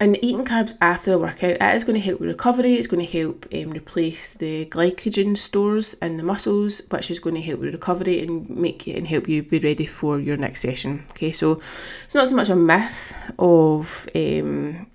and 0.00 0.16
eating 0.22 0.44
carbs 0.44 0.76
after 0.80 1.12
a 1.12 1.18
workout, 1.18 1.56
it 1.60 1.74
is 1.74 1.82
going 1.82 2.00
to 2.00 2.04
help 2.04 2.20
with 2.20 2.28
recovery. 2.28 2.74
It's 2.74 2.86
going 2.86 3.04
to 3.04 3.18
help 3.18 3.46
um, 3.52 3.72
replace 3.72 4.34
the 4.34 4.66
glycogen 4.66 5.36
stores 5.36 5.94
in 5.94 6.18
the 6.18 6.22
muscles, 6.22 6.82
which 6.90 7.10
is 7.10 7.18
going 7.18 7.34
to 7.34 7.42
help 7.42 7.60
with 7.60 7.74
recovery 7.74 8.22
and 8.22 8.48
make 8.48 8.86
you 8.86 8.94
and 8.94 9.08
help 9.08 9.28
you 9.28 9.42
be 9.42 9.58
ready 9.58 9.86
for 9.86 10.20
your 10.20 10.36
next 10.36 10.60
session. 10.60 11.04
Okay, 11.10 11.32
so 11.32 11.60
it's 12.04 12.14
not 12.14 12.28
so 12.28 12.36
much 12.36 12.48
a 12.48 12.54
myth 12.54 13.12
of 13.40 14.08
um, 14.14 14.86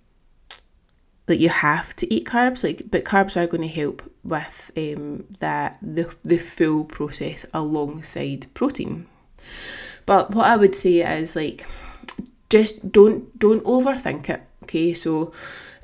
that 1.26 1.40
you 1.40 1.50
have 1.50 1.94
to 1.98 2.14
eat 2.14 2.26
carbs, 2.26 2.64
like, 2.64 2.84
but 2.90 3.04
carbs 3.04 3.36
are 3.36 3.48
going 3.48 3.64
to 3.64 3.68
help 3.68 4.10
with 4.24 4.72
um, 4.78 5.26
that 5.40 5.78
the 5.82 6.16
the 6.24 6.38
full 6.38 6.86
process 6.86 7.46
alongside 7.54 8.48
protein. 8.54 9.06
But 10.06 10.34
what 10.34 10.46
I 10.46 10.56
would 10.56 10.76
say 10.76 11.00
is 11.00 11.36
like, 11.36 11.66
just 12.50 12.90
don't 12.90 13.38
don't 13.38 13.64
overthink 13.66 14.30
it 14.30 14.44
Okay, 14.64 14.94
so 14.94 15.34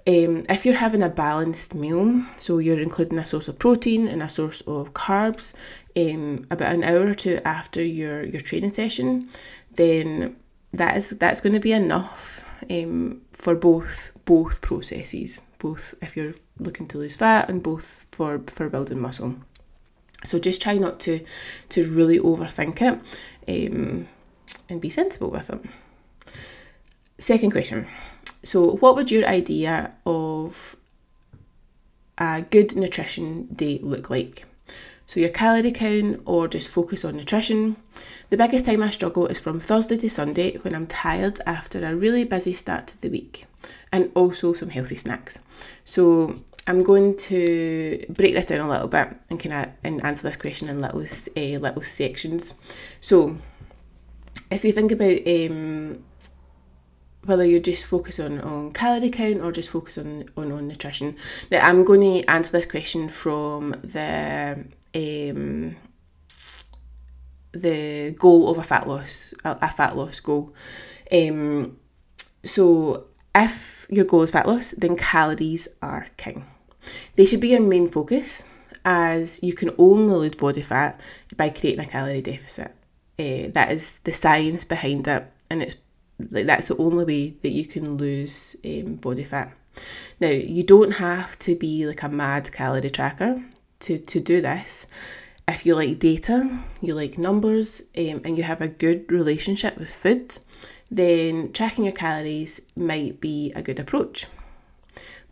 um, 0.08 0.46
if 0.48 0.66
you're 0.66 0.76
having 0.76 1.04
a 1.04 1.10
balanced 1.10 1.76
meal, 1.76 2.24
so 2.38 2.60
you're 2.60 2.80
including 2.80 3.20
a 3.20 3.26
source 3.26 3.50
of 3.50 3.60
protein 3.60 4.08
and 4.08 4.24
a 4.24 4.30
source 4.30 4.62
of 4.62 4.94
carbs 4.94 5.54
um, 5.98 6.46
about 6.50 6.74
an 6.74 6.86
hour 6.86 7.08
or 7.08 7.14
two 7.14 7.42
after 7.44 7.84
your, 7.84 8.24
your 8.24 8.40
training 8.40 8.72
session, 8.72 9.28
then 9.76 10.38
that 10.72 10.96
is 10.96 11.10
that's 11.10 11.42
going 11.42 11.54
to 11.54 11.60
be 11.60 11.74
enough 11.74 12.46
um, 12.70 13.22
for 13.34 13.54
both 13.54 14.12
both 14.24 14.62
processes, 14.62 15.42
both 15.58 15.94
if 16.02 16.16
you're 16.16 16.36
looking 16.58 16.88
to 16.88 16.98
lose 16.98 17.18
fat 17.18 17.50
and 17.50 17.62
both 17.62 18.06
for, 18.14 18.40
for 18.48 18.70
building 18.70 19.02
muscle. 19.02 19.36
So 20.24 20.40
just 20.40 20.62
try 20.62 20.78
not 20.78 21.02
to 21.02 21.20
to 21.70 21.92
really 21.92 22.18
overthink 22.18 22.82
it 22.82 23.74
um, 23.74 24.08
and 24.70 24.80
be 24.80 24.90
sensible 24.90 25.32
with 25.32 25.50
it. 25.50 25.60
Second 27.18 27.52
question 27.52 27.86
so, 28.44 28.76
what 28.78 28.96
would 28.96 29.12
your 29.12 29.26
idea 29.26 29.94
of 30.06 30.76
a 32.18 32.42
good 32.42 32.76
nutrition 32.76 33.48
day 33.48 33.80
look 33.82 34.10
like? 34.10 34.46
So, 35.08 35.20
your 35.20 35.30
calorie 35.30 35.72
count 35.72 36.22
or 36.26 36.48
just 36.48 36.70
focus 36.70 37.04
on 37.04 37.18
nutrition. 37.18 37.76
The 38.30 38.38
biggest 38.38 38.66
time 38.66 38.84
I 38.84 38.92
struggle 38.92 39.28
is 39.28 39.40
from 39.40 39.60
Thursday 39.60 39.98
to 39.98 40.10
Sunday 40.10 40.58
when 40.58 40.74
I'm 40.74 40.88
tired 40.88 41.42
after 41.46 41.86
a 41.86 41.96
really 41.96 42.24
busy 42.24 42.54
start 42.54 42.88
to 42.88 43.02
the 43.02 43.10
week 43.10 43.46
and 43.92 44.12
also 44.16 44.54
some 44.54 44.70
healthy 44.70 44.96
snacks. 44.96 45.40
So, 45.84 46.36
I'm 46.68 46.84
going 46.84 47.18
to 47.18 48.06
break 48.10 48.36
this 48.36 48.46
down 48.46 48.60
a 48.60 48.70
little 48.70 48.88
bit 48.88 49.10
and 49.30 49.40
kind 49.40 49.54
of 49.54 49.74
and 49.84 50.04
answer 50.06 50.28
this 50.28 50.38
question 50.38 50.70
in 50.70 50.80
little 50.80 51.02
uh, 51.02 51.60
little 51.60 51.82
sections. 51.82 52.54
So, 53.02 53.38
if 54.50 54.64
you 54.64 54.72
think 54.72 54.92
about 54.92 55.28
um, 55.28 56.04
whether 57.26 57.46
you're 57.46 57.60
just 57.60 57.86
focus 57.86 58.20
on, 58.20 58.40
on 58.42 58.72
calorie 58.72 59.10
count 59.10 59.42
or 59.42 59.52
just 59.52 59.70
focus 59.70 59.98
on, 59.98 60.26
on, 60.38 60.52
on 60.52 60.68
nutrition. 60.68 61.16
Now, 61.52 61.68
I'm 61.68 61.84
going 61.84 62.02
to 62.02 62.30
answer 62.30 62.52
this 62.52 62.66
question 62.66 63.10
from 63.10 63.72
the 63.84 64.66
um, 64.96 65.76
the 67.52 68.16
goal 68.18 68.50
of 68.50 68.58
a 68.58 68.64
fat 68.64 68.88
loss, 68.88 69.34
a, 69.44 69.58
a 69.62 69.70
fat 69.70 69.98
loss 69.98 70.20
goal. 70.20 70.54
Um, 71.12 71.78
so, 72.44 73.06
if 73.36 73.86
your 73.90 74.06
goal 74.06 74.24
is 74.24 74.32
fat 74.32 74.48
loss, 74.48 74.72
then 74.72 74.96
calories 74.96 75.68
are 75.82 76.08
king. 76.18 76.46
They 77.16 77.26
should 77.26 77.42
be 77.42 77.50
your 77.50 77.62
main 77.62 77.90
focus, 77.90 78.46
as 78.86 79.44
you 79.44 79.54
can 79.54 79.72
only 79.78 80.14
lose 80.14 80.36
body 80.36 80.62
fat 80.62 81.00
by 81.36 81.50
creating 81.50 81.86
a 81.86 81.88
calorie 81.88 82.22
deficit. 82.22 82.72
Uh, 83.18 83.52
that 83.52 83.72
is 83.72 84.00
the 84.00 84.14
science 84.14 84.64
behind 84.64 85.08
it, 85.08 85.30
and 85.50 85.62
it's 85.62 85.76
like 86.32 86.46
that's 86.46 86.68
the 86.68 86.78
only 86.78 87.06
way 87.06 87.30
that 87.42 87.52
you 87.52 87.66
can 87.66 87.98
lose 87.98 88.56
um, 88.66 88.96
body 88.96 89.24
fat. 89.24 89.54
Now 90.20 90.30
you 90.30 90.64
don't 90.64 90.92
have 90.94 91.38
to 91.40 91.56
be 91.56 91.86
like 91.86 92.04
a 92.04 92.10
mad 92.10 92.52
calorie 92.52 92.90
tracker 92.90 93.44
to 93.82 93.98
to 93.98 94.20
do 94.20 94.42
this. 94.42 94.88
If 95.48 95.66
you 95.66 95.74
like 95.74 95.98
data, 95.98 96.60
you 96.80 96.94
like 96.94 97.18
numbers, 97.18 97.82
um, 97.98 98.22
and 98.24 98.38
you 98.38 98.44
have 98.44 98.62
a 98.62 98.68
good 98.68 99.12
relationship 99.12 99.78
with 99.78 99.90
food, 99.90 100.38
then 100.92 101.52
tracking 101.54 101.86
your 101.86 101.94
calories 101.94 102.62
might 102.76 103.20
be 103.20 103.52
a 103.56 103.64
good 103.64 103.80
approach. 103.80 104.28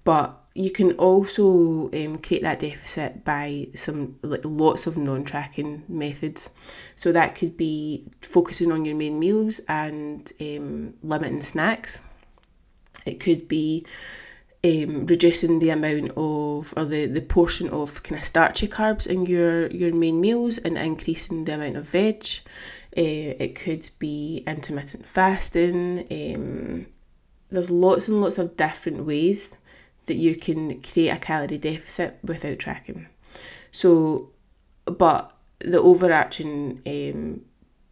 But 0.03 0.36
you 0.57 0.71
can 0.71 0.93
also 0.93 1.91
um, 1.93 2.17
create 2.17 2.41
that 2.41 2.57
deficit 2.57 3.23
by 3.23 3.67
some 3.75 4.17
like 4.23 4.41
lots 4.43 4.87
of 4.87 4.97
non-tracking 4.97 5.83
methods. 5.87 6.49
So 6.95 7.11
that 7.11 7.35
could 7.35 7.55
be 7.55 8.05
focusing 8.21 8.71
on 8.71 8.83
your 8.83 8.95
main 8.95 9.19
meals 9.19 9.61
and 9.69 10.31
um, 10.41 10.95
limiting 11.03 11.41
snacks. 11.41 12.01
It 13.05 13.19
could 13.19 13.47
be 13.47 13.85
um, 14.63 15.05
reducing 15.05 15.59
the 15.59 15.69
amount 15.69 16.13
of 16.17 16.73
or 16.75 16.85
the, 16.85 17.05
the 17.05 17.21
portion 17.21 17.69
of 17.69 18.01
kind 18.01 18.19
of 18.19 18.25
starchy 18.25 18.67
carbs 18.67 19.05
in 19.05 19.27
your 19.27 19.67
your 19.67 19.93
main 19.93 20.19
meals 20.19 20.57
and 20.57 20.75
increasing 20.75 21.45
the 21.45 21.53
amount 21.53 21.77
of 21.77 21.87
veg. 21.87 22.25
Uh, 22.97 23.37
it 23.37 23.53
could 23.53 23.91
be 23.99 24.43
intermittent 24.47 25.07
fasting. 25.07 26.07
Um, 26.09 26.87
there's 27.51 27.69
lots 27.69 28.07
and 28.07 28.19
lots 28.19 28.39
of 28.39 28.57
different 28.57 29.05
ways 29.05 29.57
that 30.07 30.15
you 30.15 30.35
can 30.35 30.81
create 30.81 31.09
a 31.09 31.17
calorie 31.17 31.57
deficit 31.57 32.17
without 32.23 32.59
tracking. 32.59 33.07
So, 33.71 34.31
but 34.85 35.33
the 35.59 35.79
overarching 35.79 36.81
um, 36.85 37.41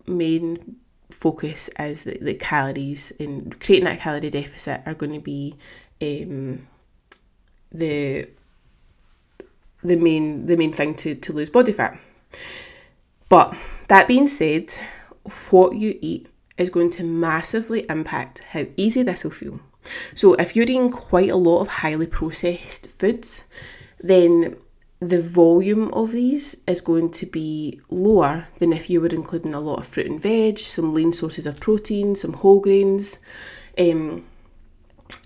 main 0.08 0.78
focus 1.12 1.70
is 1.80 2.04
that 2.04 2.22
the 2.22 2.34
calories 2.34 3.12
and 3.20 3.60
creating 3.60 3.86
that 3.86 4.00
calorie 4.00 4.30
deficit 4.30 4.82
are 4.86 4.94
going 4.94 5.14
to 5.14 5.20
be 5.20 5.56
um, 6.02 6.68
the 7.72 8.28
the 9.84 9.96
main 9.96 10.48
the 10.48 10.58
main 10.58 10.74
thing 10.74 10.96
to, 10.96 11.16
to 11.16 11.34
lose 11.34 11.50
body 11.50 11.72
fat. 11.72 12.00
But 13.30 13.56
that 13.88 14.08
being 14.08 14.28
said, 14.28 14.72
what 15.50 15.76
you 15.76 15.98
eat 16.02 16.28
is 16.58 16.70
going 16.70 16.90
to 16.92 17.04
massively 17.04 17.86
impact 17.90 18.40
how 18.52 18.66
easy 18.78 19.04
this 19.04 19.24
will 19.24 19.32
feel. 19.32 19.60
So 20.14 20.34
if 20.36 20.56
you're 20.56 20.64
eating 20.64 20.92
quite 20.92 21.30
a 21.30 21.36
lot 21.36 21.62
of 21.62 21.68
highly 21.68 22.08
processed 22.08 22.88
foods, 23.00 23.46
then 24.00 24.56
the 25.00 25.22
volume 25.22 25.94
of 25.94 26.12
these 26.12 26.58
is 26.68 26.82
going 26.82 27.12
to 27.12 27.26
be 27.26 27.80
lower 27.90 28.48
than 28.60 28.74
if 28.74 28.90
you 28.90 29.02
were 29.02 29.08
including 29.08 29.54
a 29.54 29.60
lot 29.60 29.80
of 29.80 29.88
fruit 29.88 30.08
and 30.08 30.22
veg, 30.22 30.58
some 30.58 30.94
lean 30.94 31.12
sources 31.12 31.46
of 31.46 31.60
protein, 31.60 32.16
some 32.16 32.34
whole 32.34 32.60
grains. 32.60 33.20
Um, 33.78 34.26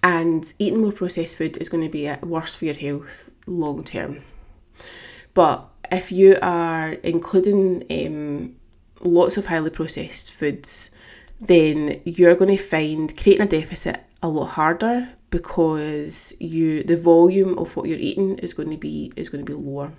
and 0.01 0.53
eating 0.59 0.81
more 0.81 0.91
processed 0.91 1.37
food 1.37 1.57
is 1.57 1.69
going 1.69 1.83
to 1.83 1.89
be 1.89 2.11
worse 2.25 2.55
for 2.55 2.65
your 2.65 2.73
health 2.73 3.31
long 3.45 3.83
term. 3.83 4.23
But 5.33 5.67
if 5.91 6.11
you 6.11 6.37
are 6.41 6.93
including 7.03 7.83
um, 7.89 8.55
lots 9.01 9.37
of 9.37 9.47
highly 9.47 9.69
processed 9.69 10.31
foods, 10.31 10.89
then 11.39 12.01
you're 12.03 12.35
going 12.35 12.55
to 12.55 12.61
find 12.61 13.15
creating 13.15 13.45
a 13.45 13.49
deficit 13.49 14.03
a 14.21 14.27
lot 14.27 14.47
harder 14.47 15.09
because 15.29 16.35
you 16.39 16.83
the 16.83 16.97
volume 16.97 17.57
of 17.57 17.75
what 17.75 17.87
you're 17.87 17.99
eating 17.99 18.37
is 18.39 18.53
going 18.53 18.69
to 18.69 18.77
be 18.77 19.11
is 19.15 19.29
going 19.29 19.45
to 19.45 19.49
be 19.49 19.57
lower. 19.57 19.93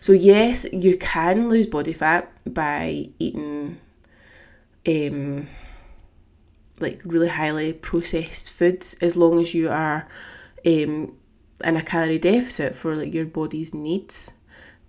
So 0.00 0.12
yes, 0.12 0.66
you 0.72 0.96
can 0.98 1.48
lose 1.48 1.66
body 1.66 1.92
fat 1.92 2.30
by 2.52 3.08
eating 3.18 3.78
um 4.86 5.46
like 6.80 7.00
really 7.04 7.28
highly 7.28 7.72
processed 7.72 8.50
foods 8.50 8.96
as 9.00 9.16
long 9.16 9.40
as 9.40 9.54
you 9.54 9.70
are 9.70 10.06
um 10.66 11.16
in 11.62 11.76
a 11.76 11.82
calorie 11.82 12.18
deficit 12.18 12.74
for 12.74 12.94
like 12.96 13.14
your 13.14 13.24
body's 13.24 13.72
needs. 13.72 14.32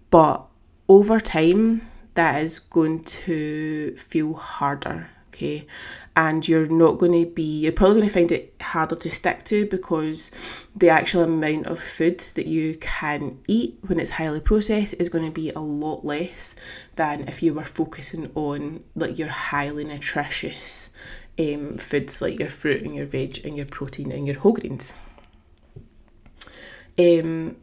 But 0.09 0.45
over 0.89 1.19
time 1.19 1.87
that 2.15 2.41
is 2.41 2.59
going 2.59 3.03
to 3.03 3.95
feel 3.97 4.33
harder 4.33 5.09
okay 5.35 5.67
and 6.15 6.47
you're 6.47 6.67
not 6.67 6.97
going 6.97 7.11
to 7.11 7.29
be 7.29 7.59
you're 7.59 7.71
probably 7.71 7.95
going 7.95 8.07
to 8.07 8.13
find 8.13 8.31
it 8.31 8.53
harder 8.61 8.95
to 8.95 9.11
stick 9.11 9.43
to 9.43 9.65
because 9.65 10.31
the 10.75 10.89
actual 10.89 11.23
amount 11.23 11.67
of 11.67 11.79
food 11.79 12.19
that 12.35 12.47
you 12.47 12.75
can 12.77 13.39
eat 13.47 13.77
when 13.85 13.99
it's 13.99 14.11
highly 14.11 14.39
processed 14.39 14.95
is 14.97 15.09
going 15.09 15.25
to 15.25 15.31
be 15.31 15.49
a 15.51 15.59
lot 15.59 16.05
less 16.05 16.55
than 16.95 17.27
if 17.27 17.43
you 17.43 17.53
were 17.53 17.65
focusing 17.65 18.31
on 18.33 18.83
like 18.95 19.19
your 19.19 19.27
highly 19.27 19.83
nutritious 19.83 20.89
um, 21.37 21.77
foods 21.77 22.21
like 22.21 22.39
your 22.39 22.49
fruit 22.49 22.81
and 22.81 22.95
your 22.95 23.05
veg 23.05 23.45
and 23.45 23.57
your 23.57 23.65
protein 23.65 24.11
and 24.11 24.25
your 24.25 24.39
whole 24.39 24.53
grains. 24.53 24.93
Um, 26.97 27.57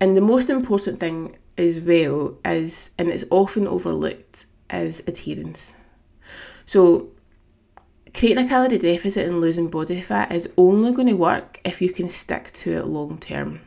and 0.00 0.16
the 0.16 0.20
most 0.20 0.50
important 0.50 0.98
thing 0.98 1.38
as 1.56 1.78
well 1.78 2.38
is 2.44 2.90
and 2.98 3.08
it's 3.08 3.24
often 3.30 3.68
overlooked 3.68 4.46
is 4.68 5.00
adherence 5.06 5.76
so, 6.66 7.08
creating 8.14 8.44
a 8.44 8.48
calorie 8.48 8.78
deficit 8.78 9.26
and 9.26 9.40
losing 9.40 9.68
body 9.68 10.00
fat 10.00 10.32
is 10.32 10.50
only 10.56 10.92
going 10.92 11.08
to 11.08 11.14
work 11.14 11.60
if 11.64 11.80
you 11.80 11.90
can 11.90 12.08
stick 12.08 12.52
to 12.52 12.72
it 12.72 12.86
long 12.86 13.18
term. 13.18 13.60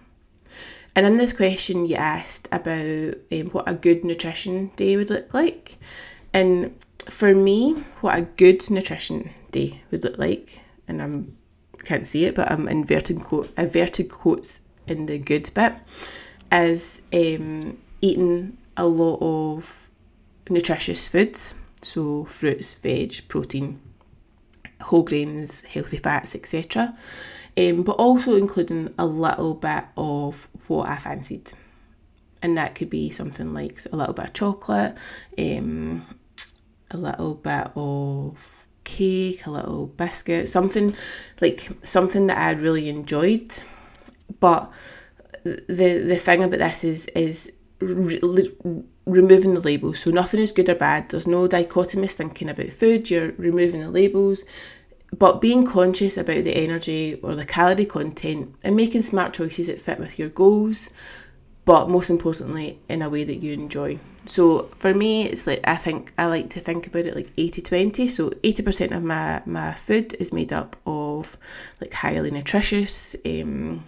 And 0.96 1.06
in 1.06 1.18
this 1.18 1.34
question, 1.34 1.86
you 1.86 1.96
asked 1.96 2.48
about 2.52 3.16
um, 3.32 3.48
what 3.52 3.68
a 3.68 3.74
good 3.74 4.06
nutrition 4.06 4.72
day 4.78 4.96
would 4.96 5.10
look 5.10 5.34
like. 5.34 5.78
And 6.34 6.80
for 7.10 7.36
me, 7.36 7.74
what 8.00 8.18
a 8.18 8.22
good 8.22 8.70
nutrition 8.72 9.32
day 9.52 9.82
would 9.92 10.04
look 10.04 10.18
like, 10.18 10.60
and 10.88 11.02
I'm 11.02 11.38
can't 11.84 12.08
see 12.08 12.25
it, 12.25 12.34
but 12.34 12.52
I'm 12.52 12.68
inverting 12.68 13.20
quote 13.20 13.52
inverted 13.58 14.10
quotes 14.10 14.62
in 14.88 15.06
the 15.06 15.20
good 15.20 15.52
bit, 15.54 15.74
is 16.52 17.02
um, 17.14 17.78
eating 18.02 18.58
a 18.78 18.88
lot 18.88 19.20
of 19.22 19.90
nutritious 20.50 21.08
foods 21.08 21.56
so 21.86 22.25
fruits, 22.25 22.74
veg, 22.74 23.27
protein, 23.27 23.80
whole 24.82 25.04
grains, 25.04 25.63
healthy 25.63 25.98
fats, 25.98 26.36
etc. 26.36 26.98
Um, 27.58 27.84
but 27.84 27.94
also 27.94 28.36
including 28.36 28.94
a 28.98 29.06
little 29.06 29.54
bit 29.54 29.86
of 29.96 30.48
what 30.68 30.89
I 30.89 30.98
fancied. 30.98 31.54
And 32.42 32.58
that 32.58 32.75
could 32.75 32.89
be 32.89 33.10
something 33.10 33.54
like 33.54 33.80
a 33.92 33.96
little 33.96 34.13
bit 34.13 34.25
of 34.25 34.34
chocolate, 34.34 34.98
um, 35.38 36.06
a 36.92 36.98
little 36.98 37.36
bit 37.36 37.72
of 37.75 38.68
cake, 38.84 39.46
a 39.46 39.51
little 39.51 39.88
biscuit, 39.88 40.50
something 40.50 40.96
like 41.39 41.70
something 41.84 42.27
that 42.27 42.38
I 42.38 42.51
really 42.51 42.89
enjoyed. 42.89 43.60
But 44.39 44.72
the 45.44 45.63
the 45.68 46.18
thing 46.18 46.44
about 46.44 46.60
this 46.60 46.84
is 46.84 47.06
is 47.08 47.51
removing 49.06 49.54
the 49.54 49.60
labels. 49.60 50.00
So 50.00 50.12
nothing 50.12 50.40
is 50.40 50.52
good 50.52 50.70
or 50.70 50.76
bad. 50.76 51.10
There's 51.10 51.28
no 51.28 51.48
dichotomous 51.48 52.12
thinking 52.12 52.50
about 52.50 52.74
food. 52.74 53.10
You're 53.10 53.34
removing 53.34 53.82
the 53.82 53.90
labels, 53.90 54.46
but 55.18 55.42
being 55.42 55.66
conscious 55.66 56.18
about 56.18 56.44
the 56.44 56.56
energy 56.56 57.20
or 57.22 57.36
the 57.36 57.46
calorie 57.46 57.86
content 57.86 58.56
and 58.64 58.76
making 58.76 59.04
smart 59.04 59.34
choices 59.34 59.68
that 59.68 59.82
fit 59.82 60.00
with 60.00 60.18
your 60.18 60.30
goals. 60.30 60.90
But 61.66 61.90
most 61.90 62.10
importantly, 62.10 62.80
in 62.88 63.02
a 63.02 63.10
way 63.10 63.24
that 63.24 63.38
you 63.38 63.54
enjoy. 63.54 64.00
So 64.28 64.70
for 64.77 64.94
me, 64.94 65.25
it's 65.25 65.48
like 65.48 65.62
I 65.64 65.75
think 65.77 66.14
I 66.18 66.25
like 66.25 66.50
to 66.51 66.60
think 66.60 66.88
about 66.88 67.06
it 67.06 67.16
like 67.16 67.32
80 67.38 67.62
20. 67.62 68.08
So 68.08 68.29
80% 68.29 68.96
of 68.96 69.03
my, 69.03 69.42
my 69.46 69.74
food 69.74 70.16
is 70.20 70.34
made 70.34 70.53
up 70.53 70.75
of 70.86 71.38
like 71.82 71.94
highly 71.94 72.32
nutritious, 72.32 73.16
um, 73.25 73.84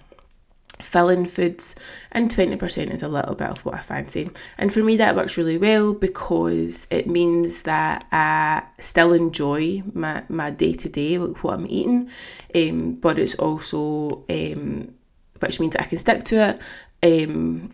filling 0.81 1.25
foods 1.25 1.75
and 2.11 2.29
20% 2.29 2.93
is 2.93 3.01
a 3.01 3.07
little 3.07 3.35
bit 3.35 3.49
of 3.49 3.65
what 3.65 3.75
I 3.75 3.81
fancy. 3.81 4.29
And 4.57 4.71
for 4.71 4.83
me 4.83 4.97
that 4.97 5.15
works 5.15 5.37
really 5.37 5.57
well 5.57 5.93
because 5.93 6.87
it 6.91 7.07
means 7.07 7.63
that 7.63 8.05
I 8.11 8.63
still 8.79 9.13
enjoy 9.13 9.83
my, 9.93 10.23
my 10.29 10.51
day-to-day 10.51 11.17
like 11.17 11.43
what 11.43 11.55
I'm 11.55 11.67
eating 11.67 12.09
um, 12.55 12.93
but 12.93 13.19
it's 13.19 13.35
also 13.35 14.25
um, 14.29 14.93
which 15.39 15.59
means 15.59 15.75
I 15.75 15.83
can 15.83 15.97
stick 15.97 16.23
to 16.25 16.49
it 16.49 16.59
um, 17.03 17.73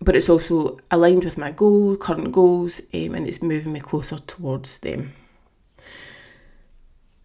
but 0.00 0.16
it's 0.16 0.28
also 0.28 0.78
aligned 0.90 1.24
with 1.24 1.36
my 1.36 1.50
goal, 1.50 1.96
current 1.96 2.32
goals 2.32 2.80
um, 2.94 3.14
and 3.14 3.26
it's 3.26 3.42
moving 3.42 3.72
me 3.72 3.80
closer 3.80 4.18
towards 4.18 4.78
them. 4.78 5.12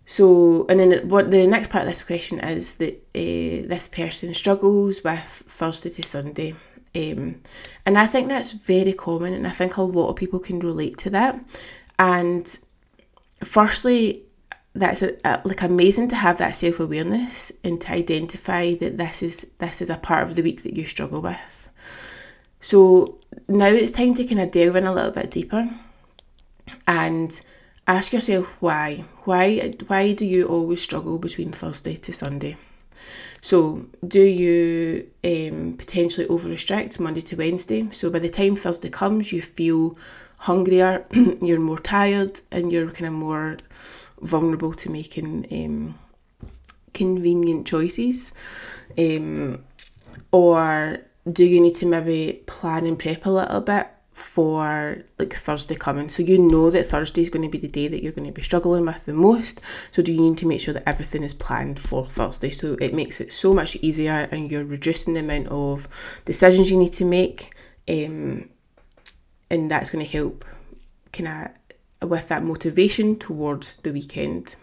So, 0.05 0.67
and 0.69 0.79
then 0.79 1.07
what 1.09 1.31
the 1.31 1.47
next 1.47 1.69
part 1.69 1.83
of 1.83 1.87
this 1.87 2.03
question 2.03 2.39
is 2.39 2.75
that 2.75 2.93
uh, 3.15 3.67
this 3.67 3.87
person 3.87 4.33
struggles 4.33 5.03
with 5.03 5.43
Thursday 5.47 5.89
to 5.89 6.03
Sunday. 6.03 6.53
Um, 6.95 7.41
and 7.85 7.97
I 7.97 8.05
think 8.07 8.27
that's 8.27 8.51
very 8.51 8.93
common, 8.93 9.33
and 9.33 9.47
I 9.47 9.51
think 9.51 9.77
a 9.77 9.81
lot 9.81 10.09
of 10.09 10.15
people 10.15 10.39
can 10.39 10.59
relate 10.59 10.97
to 10.99 11.09
that. 11.09 11.43
And 11.97 12.57
firstly, 13.43 14.23
that's 14.75 15.01
a, 15.01 15.15
a, 15.25 15.41
like 15.43 15.61
amazing 15.61 16.09
to 16.09 16.15
have 16.15 16.37
that 16.37 16.55
self 16.55 16.79
awareness 16.79 17.51
and 17.63 17.81
to 17.81 17.91
identify 17.91 18.75
that 18.75 18.97
this 18.97 19.23
is 19.23 19.47
this 19.57 19.81
is 19.81 19.89
a 19.89 19.97
part 19.97 20.23
of 20.23 20.35
the 20.35 20.43
week 20.43 20.63
that 20.63 20.75
you 20.75 20.85
struggle 20.85 21.21
with. 21.21 21.69
So 22.59 23.19
now 23.47 23.67
it's 23.67 23.91
time 23.91 24.13
to 24.15 24.25
kind 24.25 24.41
of 24.41 24.51
delve 24.51 24.75
in 24.75 24.85
a 24.85 24.93
little 24.93 25.11
bit 25.11 25.31
deeper 25.31 25.69
and 26.87 27.41
ask 27.87 28.13
yourself 28.13 28.47
why. 28.59 29.05
Why 29.25 29.73
why 29.87 30.13
do 30.13 30.25
you 30.25 30.47
always 30.47 30.81
struggle 30.81 31.17
between 31.17 31.51
Thursday 31.51 31.95
to 31.95 32.13
Sunday? 32.13 32.57
So, 33.41 33.85
do 34.07 34.23
you 34.23 35.07
um, 35.23 35.75
potentially 35.77 36.27
over 36.27 36.49
restrict 36.49 36.99
Monday 36.99 37.21
to 37.21 37.35
Wednesday? 37.35 37.87
So, 37.91 38.09
by 38.09 38.19
the 38.19 38.29
time 38.29 38.55
Thursday 38.55 38.89
comes, 38.89 39.31
you 39.31 39.41
feel 39.41 39.95
hungrier, 40.39 41.05
you're 41.41 41.59
more 41.59 41.77
tired, 41.77 42.41
and 42.51 42.71
you're 42.71 42.89
kind 42.89 43.05
of 43.05 43.13
more 43.13 43.57
vulnerable 44.19 44.73
to 44.73 44.89
making 44.89 45.45
um, 45.51 45.99
convenient 46.93 47.67
choices. 47.67 48.33
Um, 48.97 49.63
or 50.31 50.99
do 51.31 51.45
you 51.45 51.59
need 51.59 51.75
to 51.75 51.85
maybe 51.85 52.41
plan 52.47 52.85
and 52.85 52.97
prep 52.97 53.25
a 53.25 53.29
little 53.29 53.61
bit 53.61 53.87
for 54.15 55.03
like 55.19 55.35
Thursday 55.35 55.75
coming. 55.75 56.07
So 56.07 56.23
you 56.23 56.37
know 56.37 56.69
that 56.69 56.87
Thursday 56.87 57.21
is 57.21 57.29
going 57.29 57.43
to 57.43 57.49
be 57.49 57.57
the 57.57 57.67
day 57.67 57.89
that 57.89 58.01
you're 58.01 58.13
going 58.13 58.27
to 58.27 58.31
be 58.31 58.41
struggling 58.41 58.85
with 58.85 59.05
the 59.05 59.13
most. 59.13 59.59
So 59.91 60.01
do 60.01 60.13
you 60.13 60.21
need 60.21 60.37
to 60.37 60.47
make 60.47 60.61
sure 60.61 60.73
that 60.73 60.87
everything 60.87 61.21
is 61.21 61.33
planned 61.33 61.79
for 61.79 62.07
Thursday? 62.07 62.49
So 62.49 62.77
it 62.79 62.93
makes 62.93 63.19
it 63.19 63.33
so 63.33 63.53
much 63.53 63.75
easier 63.81 64.29
and 64.31 64.49
you're 64.49 64.63
reducing 64.63 65.15
the 65.15 65.19
amount 65.19 65.49
of 65.49 65.89
decisions 66.23 66.71
you 66.71 66.77
need 66.77 66.93
to 66.93 67.03
make. 67.03 67.53
Um, 67.89 68.47
and 69.49 69.69
that's 69.69 69.89
going 69.89 70.03
to 70.03 70.09
help 70.09 70.45
kind 71.11 71.51
of 72.01 72.09
with 72.09 72.29
that 72.29 72.41
motivation 72.41 73.19
towards 73.19 73.75
the 73.75 73.91
weekend. 73.91 74.55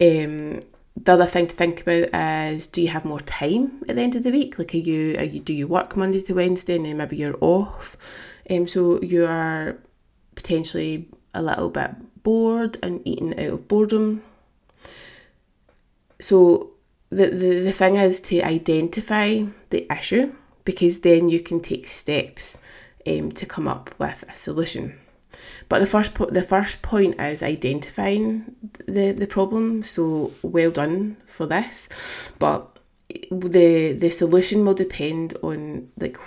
Um, 0.00 0.60
the 0.96 1.12
other 1.12 1.26
thing 1.26 1.48
to 1.48 1.54
think 1.54 1.82
about 1.82 2.14
is 2.50 2.66
do 2.66 2.80
you 2.80 2.88
have 2.88 3.04
more 3.04 3.20
time 3.20 3.84
at 3.90 3.96
the 3.96 4.02
end 4.02 4.16
of 4.16 4.22
the 4.22 4.30
week? 4.30 4.58
Like 4.58 4.74
are 4.74 4.78
you, 4.78 5.18
are 5.18 5.24
you 5.24 5.40
do 5.40 5.52
you 5.52 5.68
work 5.68 5.98
Monday 5.98 6.22
to 6.22 6.34
Wednesday 6.34 6.76
and 6.76 6.86
then 6.86 6.96
maybe 6.96 7.18
you're 7.18 7.36
off? 7.42 7.98
Um, 8.50 8.66
so 8.66 9.00
you 9.02 9.26
are 9.26 9.78
potentially 10.34 11.08
a 11.34 11.42
little 11.42 11.70
bit 11.70 11.90
bored 12.22 12.78
and 12.82 13.00
eating 13.04 13.38
out 13.38 13.52
of 13.52 13.68
boredom. 13.68 14.22
So 16.20 16.70
the, 17.10 17.26
the, 17.26 17.60
the 17.60 17.72
thing 17.72 17.96
is 17.96 18.20
to 18.22 18.40
identify 18.42 19.44
the 19.70 19.86
issue 19.92 20.32
because 20.64 21.00
then 21.00 21.28
you 21.28 21.40
can 21.40 21.60
take 21.60 21.86
steps 21.86 22.58
um, 23.06 23.32
to 23.32 23.46
come 23.46 23.68
up 23.68 23.94
with 23.98 24.24
a 24.28 24.34
solution. 24.34 24.98
But 25.68 25.80
the 25.80 25.86
first 25.86 26.14
po- 26.14 26.30
the 26.30 26.42
first 26.42 26.82
point 26.82 27.20
is 27.20 27.42
identifying 27.42 28.54
the, 28.86 29.12
the 29.12 29.26
problem. 29.26 29.82
So 29.82 30.32
well 30.42 30.70
done 30.70 31.16
for 31.26 31.46
this. 31.46 31.88
But 32.38 32.78
the 33.30 33.92
the 33.92 34.10
solution 34.10 34.64
will 34.64 34.74
depend 34.74 35.36
on 35.42 35.90
like 35.98 36.18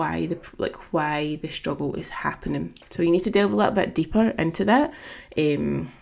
why 0.00 0.26
the 0.26 0.38
like 0.56 0.76
why 0.94 1.36
the 1.42 1.48
struggle 1.48 1.94
is 1.94 2.08
happening. 2.08 2.74
So 2.88 3.02
you 3.02 3.10
need 3.10 3.26
to 3.28 3.30
delve 3.30 3.52
a 3.52 3.56
little 3.56 3.78
bit 3.80 3.94
deeper 3.94 4.30
into 4.44 4.64
that. 4.64 4.94
Um, 5.36 5.92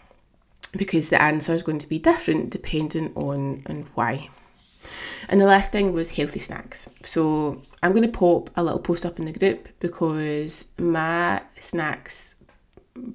because 0.76 1.08
the 1.08 1.20
answer 1.20 1.54
is 1.54 1.62
going 1.62 1.78
to 1.78 1.88
be 1.88 1.98
different 1.98 2.50
depending 2.50 3.12
on 3.14 3.64
on 3.66 3.88
why. 3.94 4.30
And 5.28 5.40
the 5.40 5.46
last 5.46 5.72
thing 5.72 5.92
was 5.92 6.12
healthy 6.12 6.40
snacks. 6.40 6.88
So 7.04 7.60
I'm 7.82 7.92
going 7.92 8.10
to 8.10 8.18
pop 8.18 8.50
a 8.56 8.62
little 8.62 8.78
post 8.78 9.04
up 9.04 9.18
in 9.18 9.26
the 9.26 9.32
group 9.32 9.68
because 9.80 10.66
my 10.78 11.42
snacks, 11.58 12.36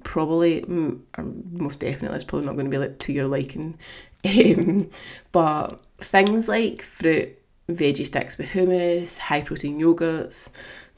probably, 0.04 0.64
most 0.68 1.80
definitely, 1.80 2.14
it's 2.14 2.24
probably 2.24 2.46
not 2.46 2.54
going 2.54 2.66
to 2.66 2.70
be 2.70 2.78
like 2.78 2.98
to 3.00 3.12
your 3.12 3.26
liking. 3.26 3.76
Um, 4.26 4.88
but 5.32 5.84
things 5.98 6.48
like 6.48 6.80
fruit, 6.80 7.38
veggie 7.68 8.06
sticks 8.06 8.38
with 8.38 8.50
hummus, 8.50 9.18
high 9.18 9.42
protein 9.42 9.80
yogurts, 9.80 10.50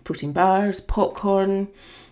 protein 0.04 0.32
bars, 0.32 0.80
popcorn, 0.80 1.68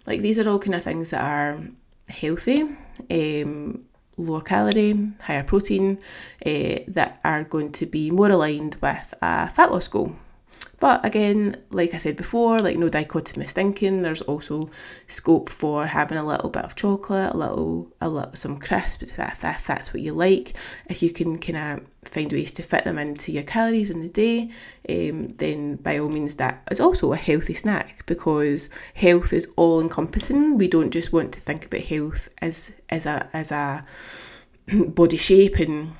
like 0.06 0.20
these 0.20 0.38
are 0.38 0.48
all 0.48 0.58
kind 0.58 0.74
of 0.74 0.82
things 0.82 1.10
that 1.10 1.22
are 1.22 1.60
healthy, 2.08 2.62
um, 3.10 3.84
lower 4.16 4.40
calorie, 4.40 5.12
higher 5.22 5.42
protein, 5.42 5.98
uh, 6.44 6.76
that 6.88 7.20
are 7.24 7.44
going 7.44 7.72
to 7.72 7.86
be 7.86 8.10
more 8.10 8.30
aligned 8.30 8.76
with 8.80 9.14
a 9.22 9.48
fat 9.48 9.72
loss 9.72 9.88
goal. 9.88 10.14
But 10.84 11.02
again, 11.02 11.56
like 11.70 11.94
I 11.94 11.96
said 11.96 12.18
before, 12.18 12.60
like 12.60 12.76
no 12.76 12.90
dichotomous 12.90 13.52
thinking. 13.52 14.02
There's 14.02 14.20
also 14.20 14.68
scope 15.06 15.48
for 15.48 15.86
having 15.86 16.18
a 16.18 16.26
little 16.26 16.50
bit 16.50 16.62
of 16.62 16.76
chocolate, 16.76 17.32
a 17.32 17.36
little, 17.38 17.90
a 18.02 18.08
little, 18.10 18.36
some 18.36 18.58
crisps 18.58 19.10
if, 19.10 19.16
that, 19.16 19.38
if 19.42 19.66
that's 19.66 19.94
what 19.94 20.02
you 20.02 20.12
like. 20.12 20.52
If 20.90 21.02
you 21.02 21.10
can 21.10 21.38
kind 21.38 21.80
of 21.80 22.10
find 22.10 22.30
ways 22.30 22.52
to 22.52 22.62
fit 22.62 22.84
them 22.84 22.98
into 22.98 23.32
your 23.32 23.44
calories 23.44 23.88
in 23.88 24.00
the 24.00 24.10
day, 24.10 24.50
um, 24.86 25.28
then 25.38 25.76
by 25.76 25.96
all 25.96 26.10
means 26.10 26.34
that 26.34 26.62
is 26.70 26.80
also 26.80 27.14
a 27.14 27.16
healthy 27.16 27.54
snack 27.54 28.04
because 28.04 28.68
health 28.92 29.32
is 29.32 29.50
all 29.56 29.80
encompassing. 29.80 30.58
We 30.58 30.68
don't 30.68 30.90
just 30.90 31.14
want 31.14 31.32
to 31.32 31.40
think 31.40 31.64
about 31.64 31.80
health 31.80 32.28
as 32.42 32.72
as 32.90 33.06
a 33.06 33.30
as 33.32 33.50
a 33.52 33.86
body 34.74 35.16
shape 35.16 35.60
and 35.60 35.92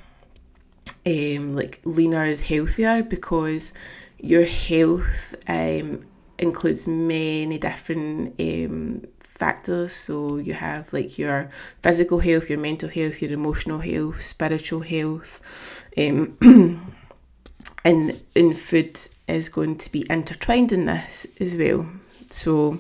um, 1.06 1.54
like 1.54 1.80
leaner 1.84 2.24
is 2.24 2.42
healthier 2.42 3.02
because 3.02 3.72
your 4.24 4.44
health 4.44 5.34
um, 5.46 6.06
includes 6.38 6.86
many 6.88 7.58
different 7.58 8.34
um, 8.40 9.06
factors. 9.20 9.92
So 9.92 10.36
you 10.36 10.54
have 10.54 10.92
like 10.92 11.18
your 11.18 11.50
physical 11.82 12.20
health, 12.20 12.48
your 12.48 12.58
mental 12.58 12.88
health, 12.88 13.20
your 13.20 13.32
emotional 13.32 13.80
health, 13.80 14.22
spiritual 14.22 14.80
health, 14.80 15.84
um, 15.98 16.36
and 17.84 18.22
and 18.34 18.58
food 18.58 18.98
is 19.28 19.48
going 19.48 19.76
to 19.78 19.92
be 19.92 20.06
intertwined 20.08 20.72
in 20.72 20.86
this 20.86 21.26
as 21.40 21.56
well. 21.56 21.86
So 22.30 22.78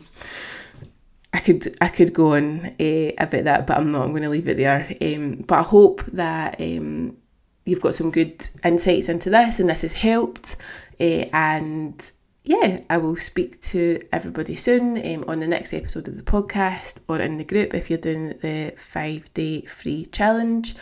I 1.32 1.40
could 1.40 1.76
I 1.80 1.88
could 1.88 2.14
go 2.14 2.34
on 2.34 2.74
uh, 2.80 3.10
about 3.18 3.44
that, 3.44 3.66
but 3.66 3.76
I'm 3.76 3.92
not. 3.92 4.02
I'm 4.02 4.10
going 4.10 4.22
to 4.22 4.30
leave 4.30 4.48
it 4.48 4.56
there. 4.56 4.96
Um, 5.02 5.44
but 5.46 5.58
I 5.58 5.62
hope 5.62 6.04
that 6.12 6.60
um, 6.60 7.16
you've 7.64 7.80
got 7.80 7.94
some 7.94 8.10
good 8.10 8.48
insights 8.62 9.08
into 9.08 9.30
this 9.30 9.60
and 9.60 9.68
this 9.68 9.82
has 9.82 9.94
helped. 9.94 10.56
Uh, 11.00 11.26
and 11.32 12.12
yeah, 12.44 12.80
I 12.90 12.98
will 12.98 13.16
speak 13.16 13.60
to 13.62 14.02
everybody 14.12 14.54
soon 14.54 14.98
um, 14.98 15.24
on 15.26 15.40
the 15.40 15.46
next 15.46 15.72
episode 15.72 16.08
of 16.08 16.16
the 16.16 16.22
podcast 16.22 17.00
or 17.08 17.18
in 17.18 17.38
the 17.38 17.44
group 17.44 17.74
if 17.74 17.88
you're 17.88 17.98
doing 17.98 18.34
the 18.42 18.74
five 18.76 19.32
day 19.34 19.62
free 19.62 20.06
challenge. 20.06 20.74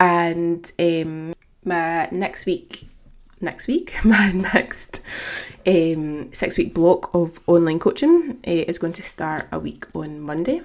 And 0.00 0.70
um, 0.78 1.34
my 1.64 2.08
next 2.10 2.44
week 2.46 2.88
next 3.40 3.66
week. 3.66 3.94
My 4.04 4.32
next 4.32 5.02
um, 5.66 6.32
six 6.32 6.56
week 6.56 6.74
block 6.74 7.14
of 7.14 7.40
online 7.46 7.78
coaching 7.78 8.38
uh, 8.46 8.50
is 8.50 8.78
going 8.78 8.92
to 8.94 9.02
start 9.02 9.48
a 9.52 9.58
week 9.58 9.86
on 9.94 10.20
Monday. 10.20 10.62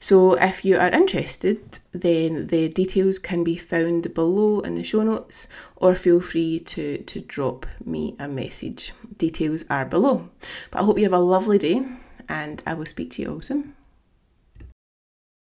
So 0.00 0.34
if 0.34 0.64
you 0.64 0.76
are 0.78 0.90
interested, 0.90 1.80
then 1.92 2.48
the 2.48 2.68
details 2.68 3.18
can 3.18 3.44
be 3.44 3.56
found 3.56 4.14
below 4.14 4.60
in 4.60 4.74
the 4.74 4.84
show 4.84 5.02
notes 5.02 5.48
or 5.76 5.94
feel 5.94 6.20
free 6.20 6.60
to, 6.60 6.98
to 6.98 7.20
drop 7.20 7.66
me 7.84 8.16
a 8.18 8.28
message. 8.28 8.92
Details 9.16 9.64
are 9.70 9.84
below. 9.84 10.28
But 10.70 10.80
I 10.80 10.84
hope 10.84 10.98
you 10.98 11.04
have 11.04 11.12
a 11.12 11.18
lovely 11.18 11.58
day 11.58 11.84
and 12.28 12.62
I 12.66 12.74
will 12.74 12.86
speak 12.86 13.10
to 13.12 13.22
you 13.22 13.32
all 13.34 13.40
soon. 13.40 13.74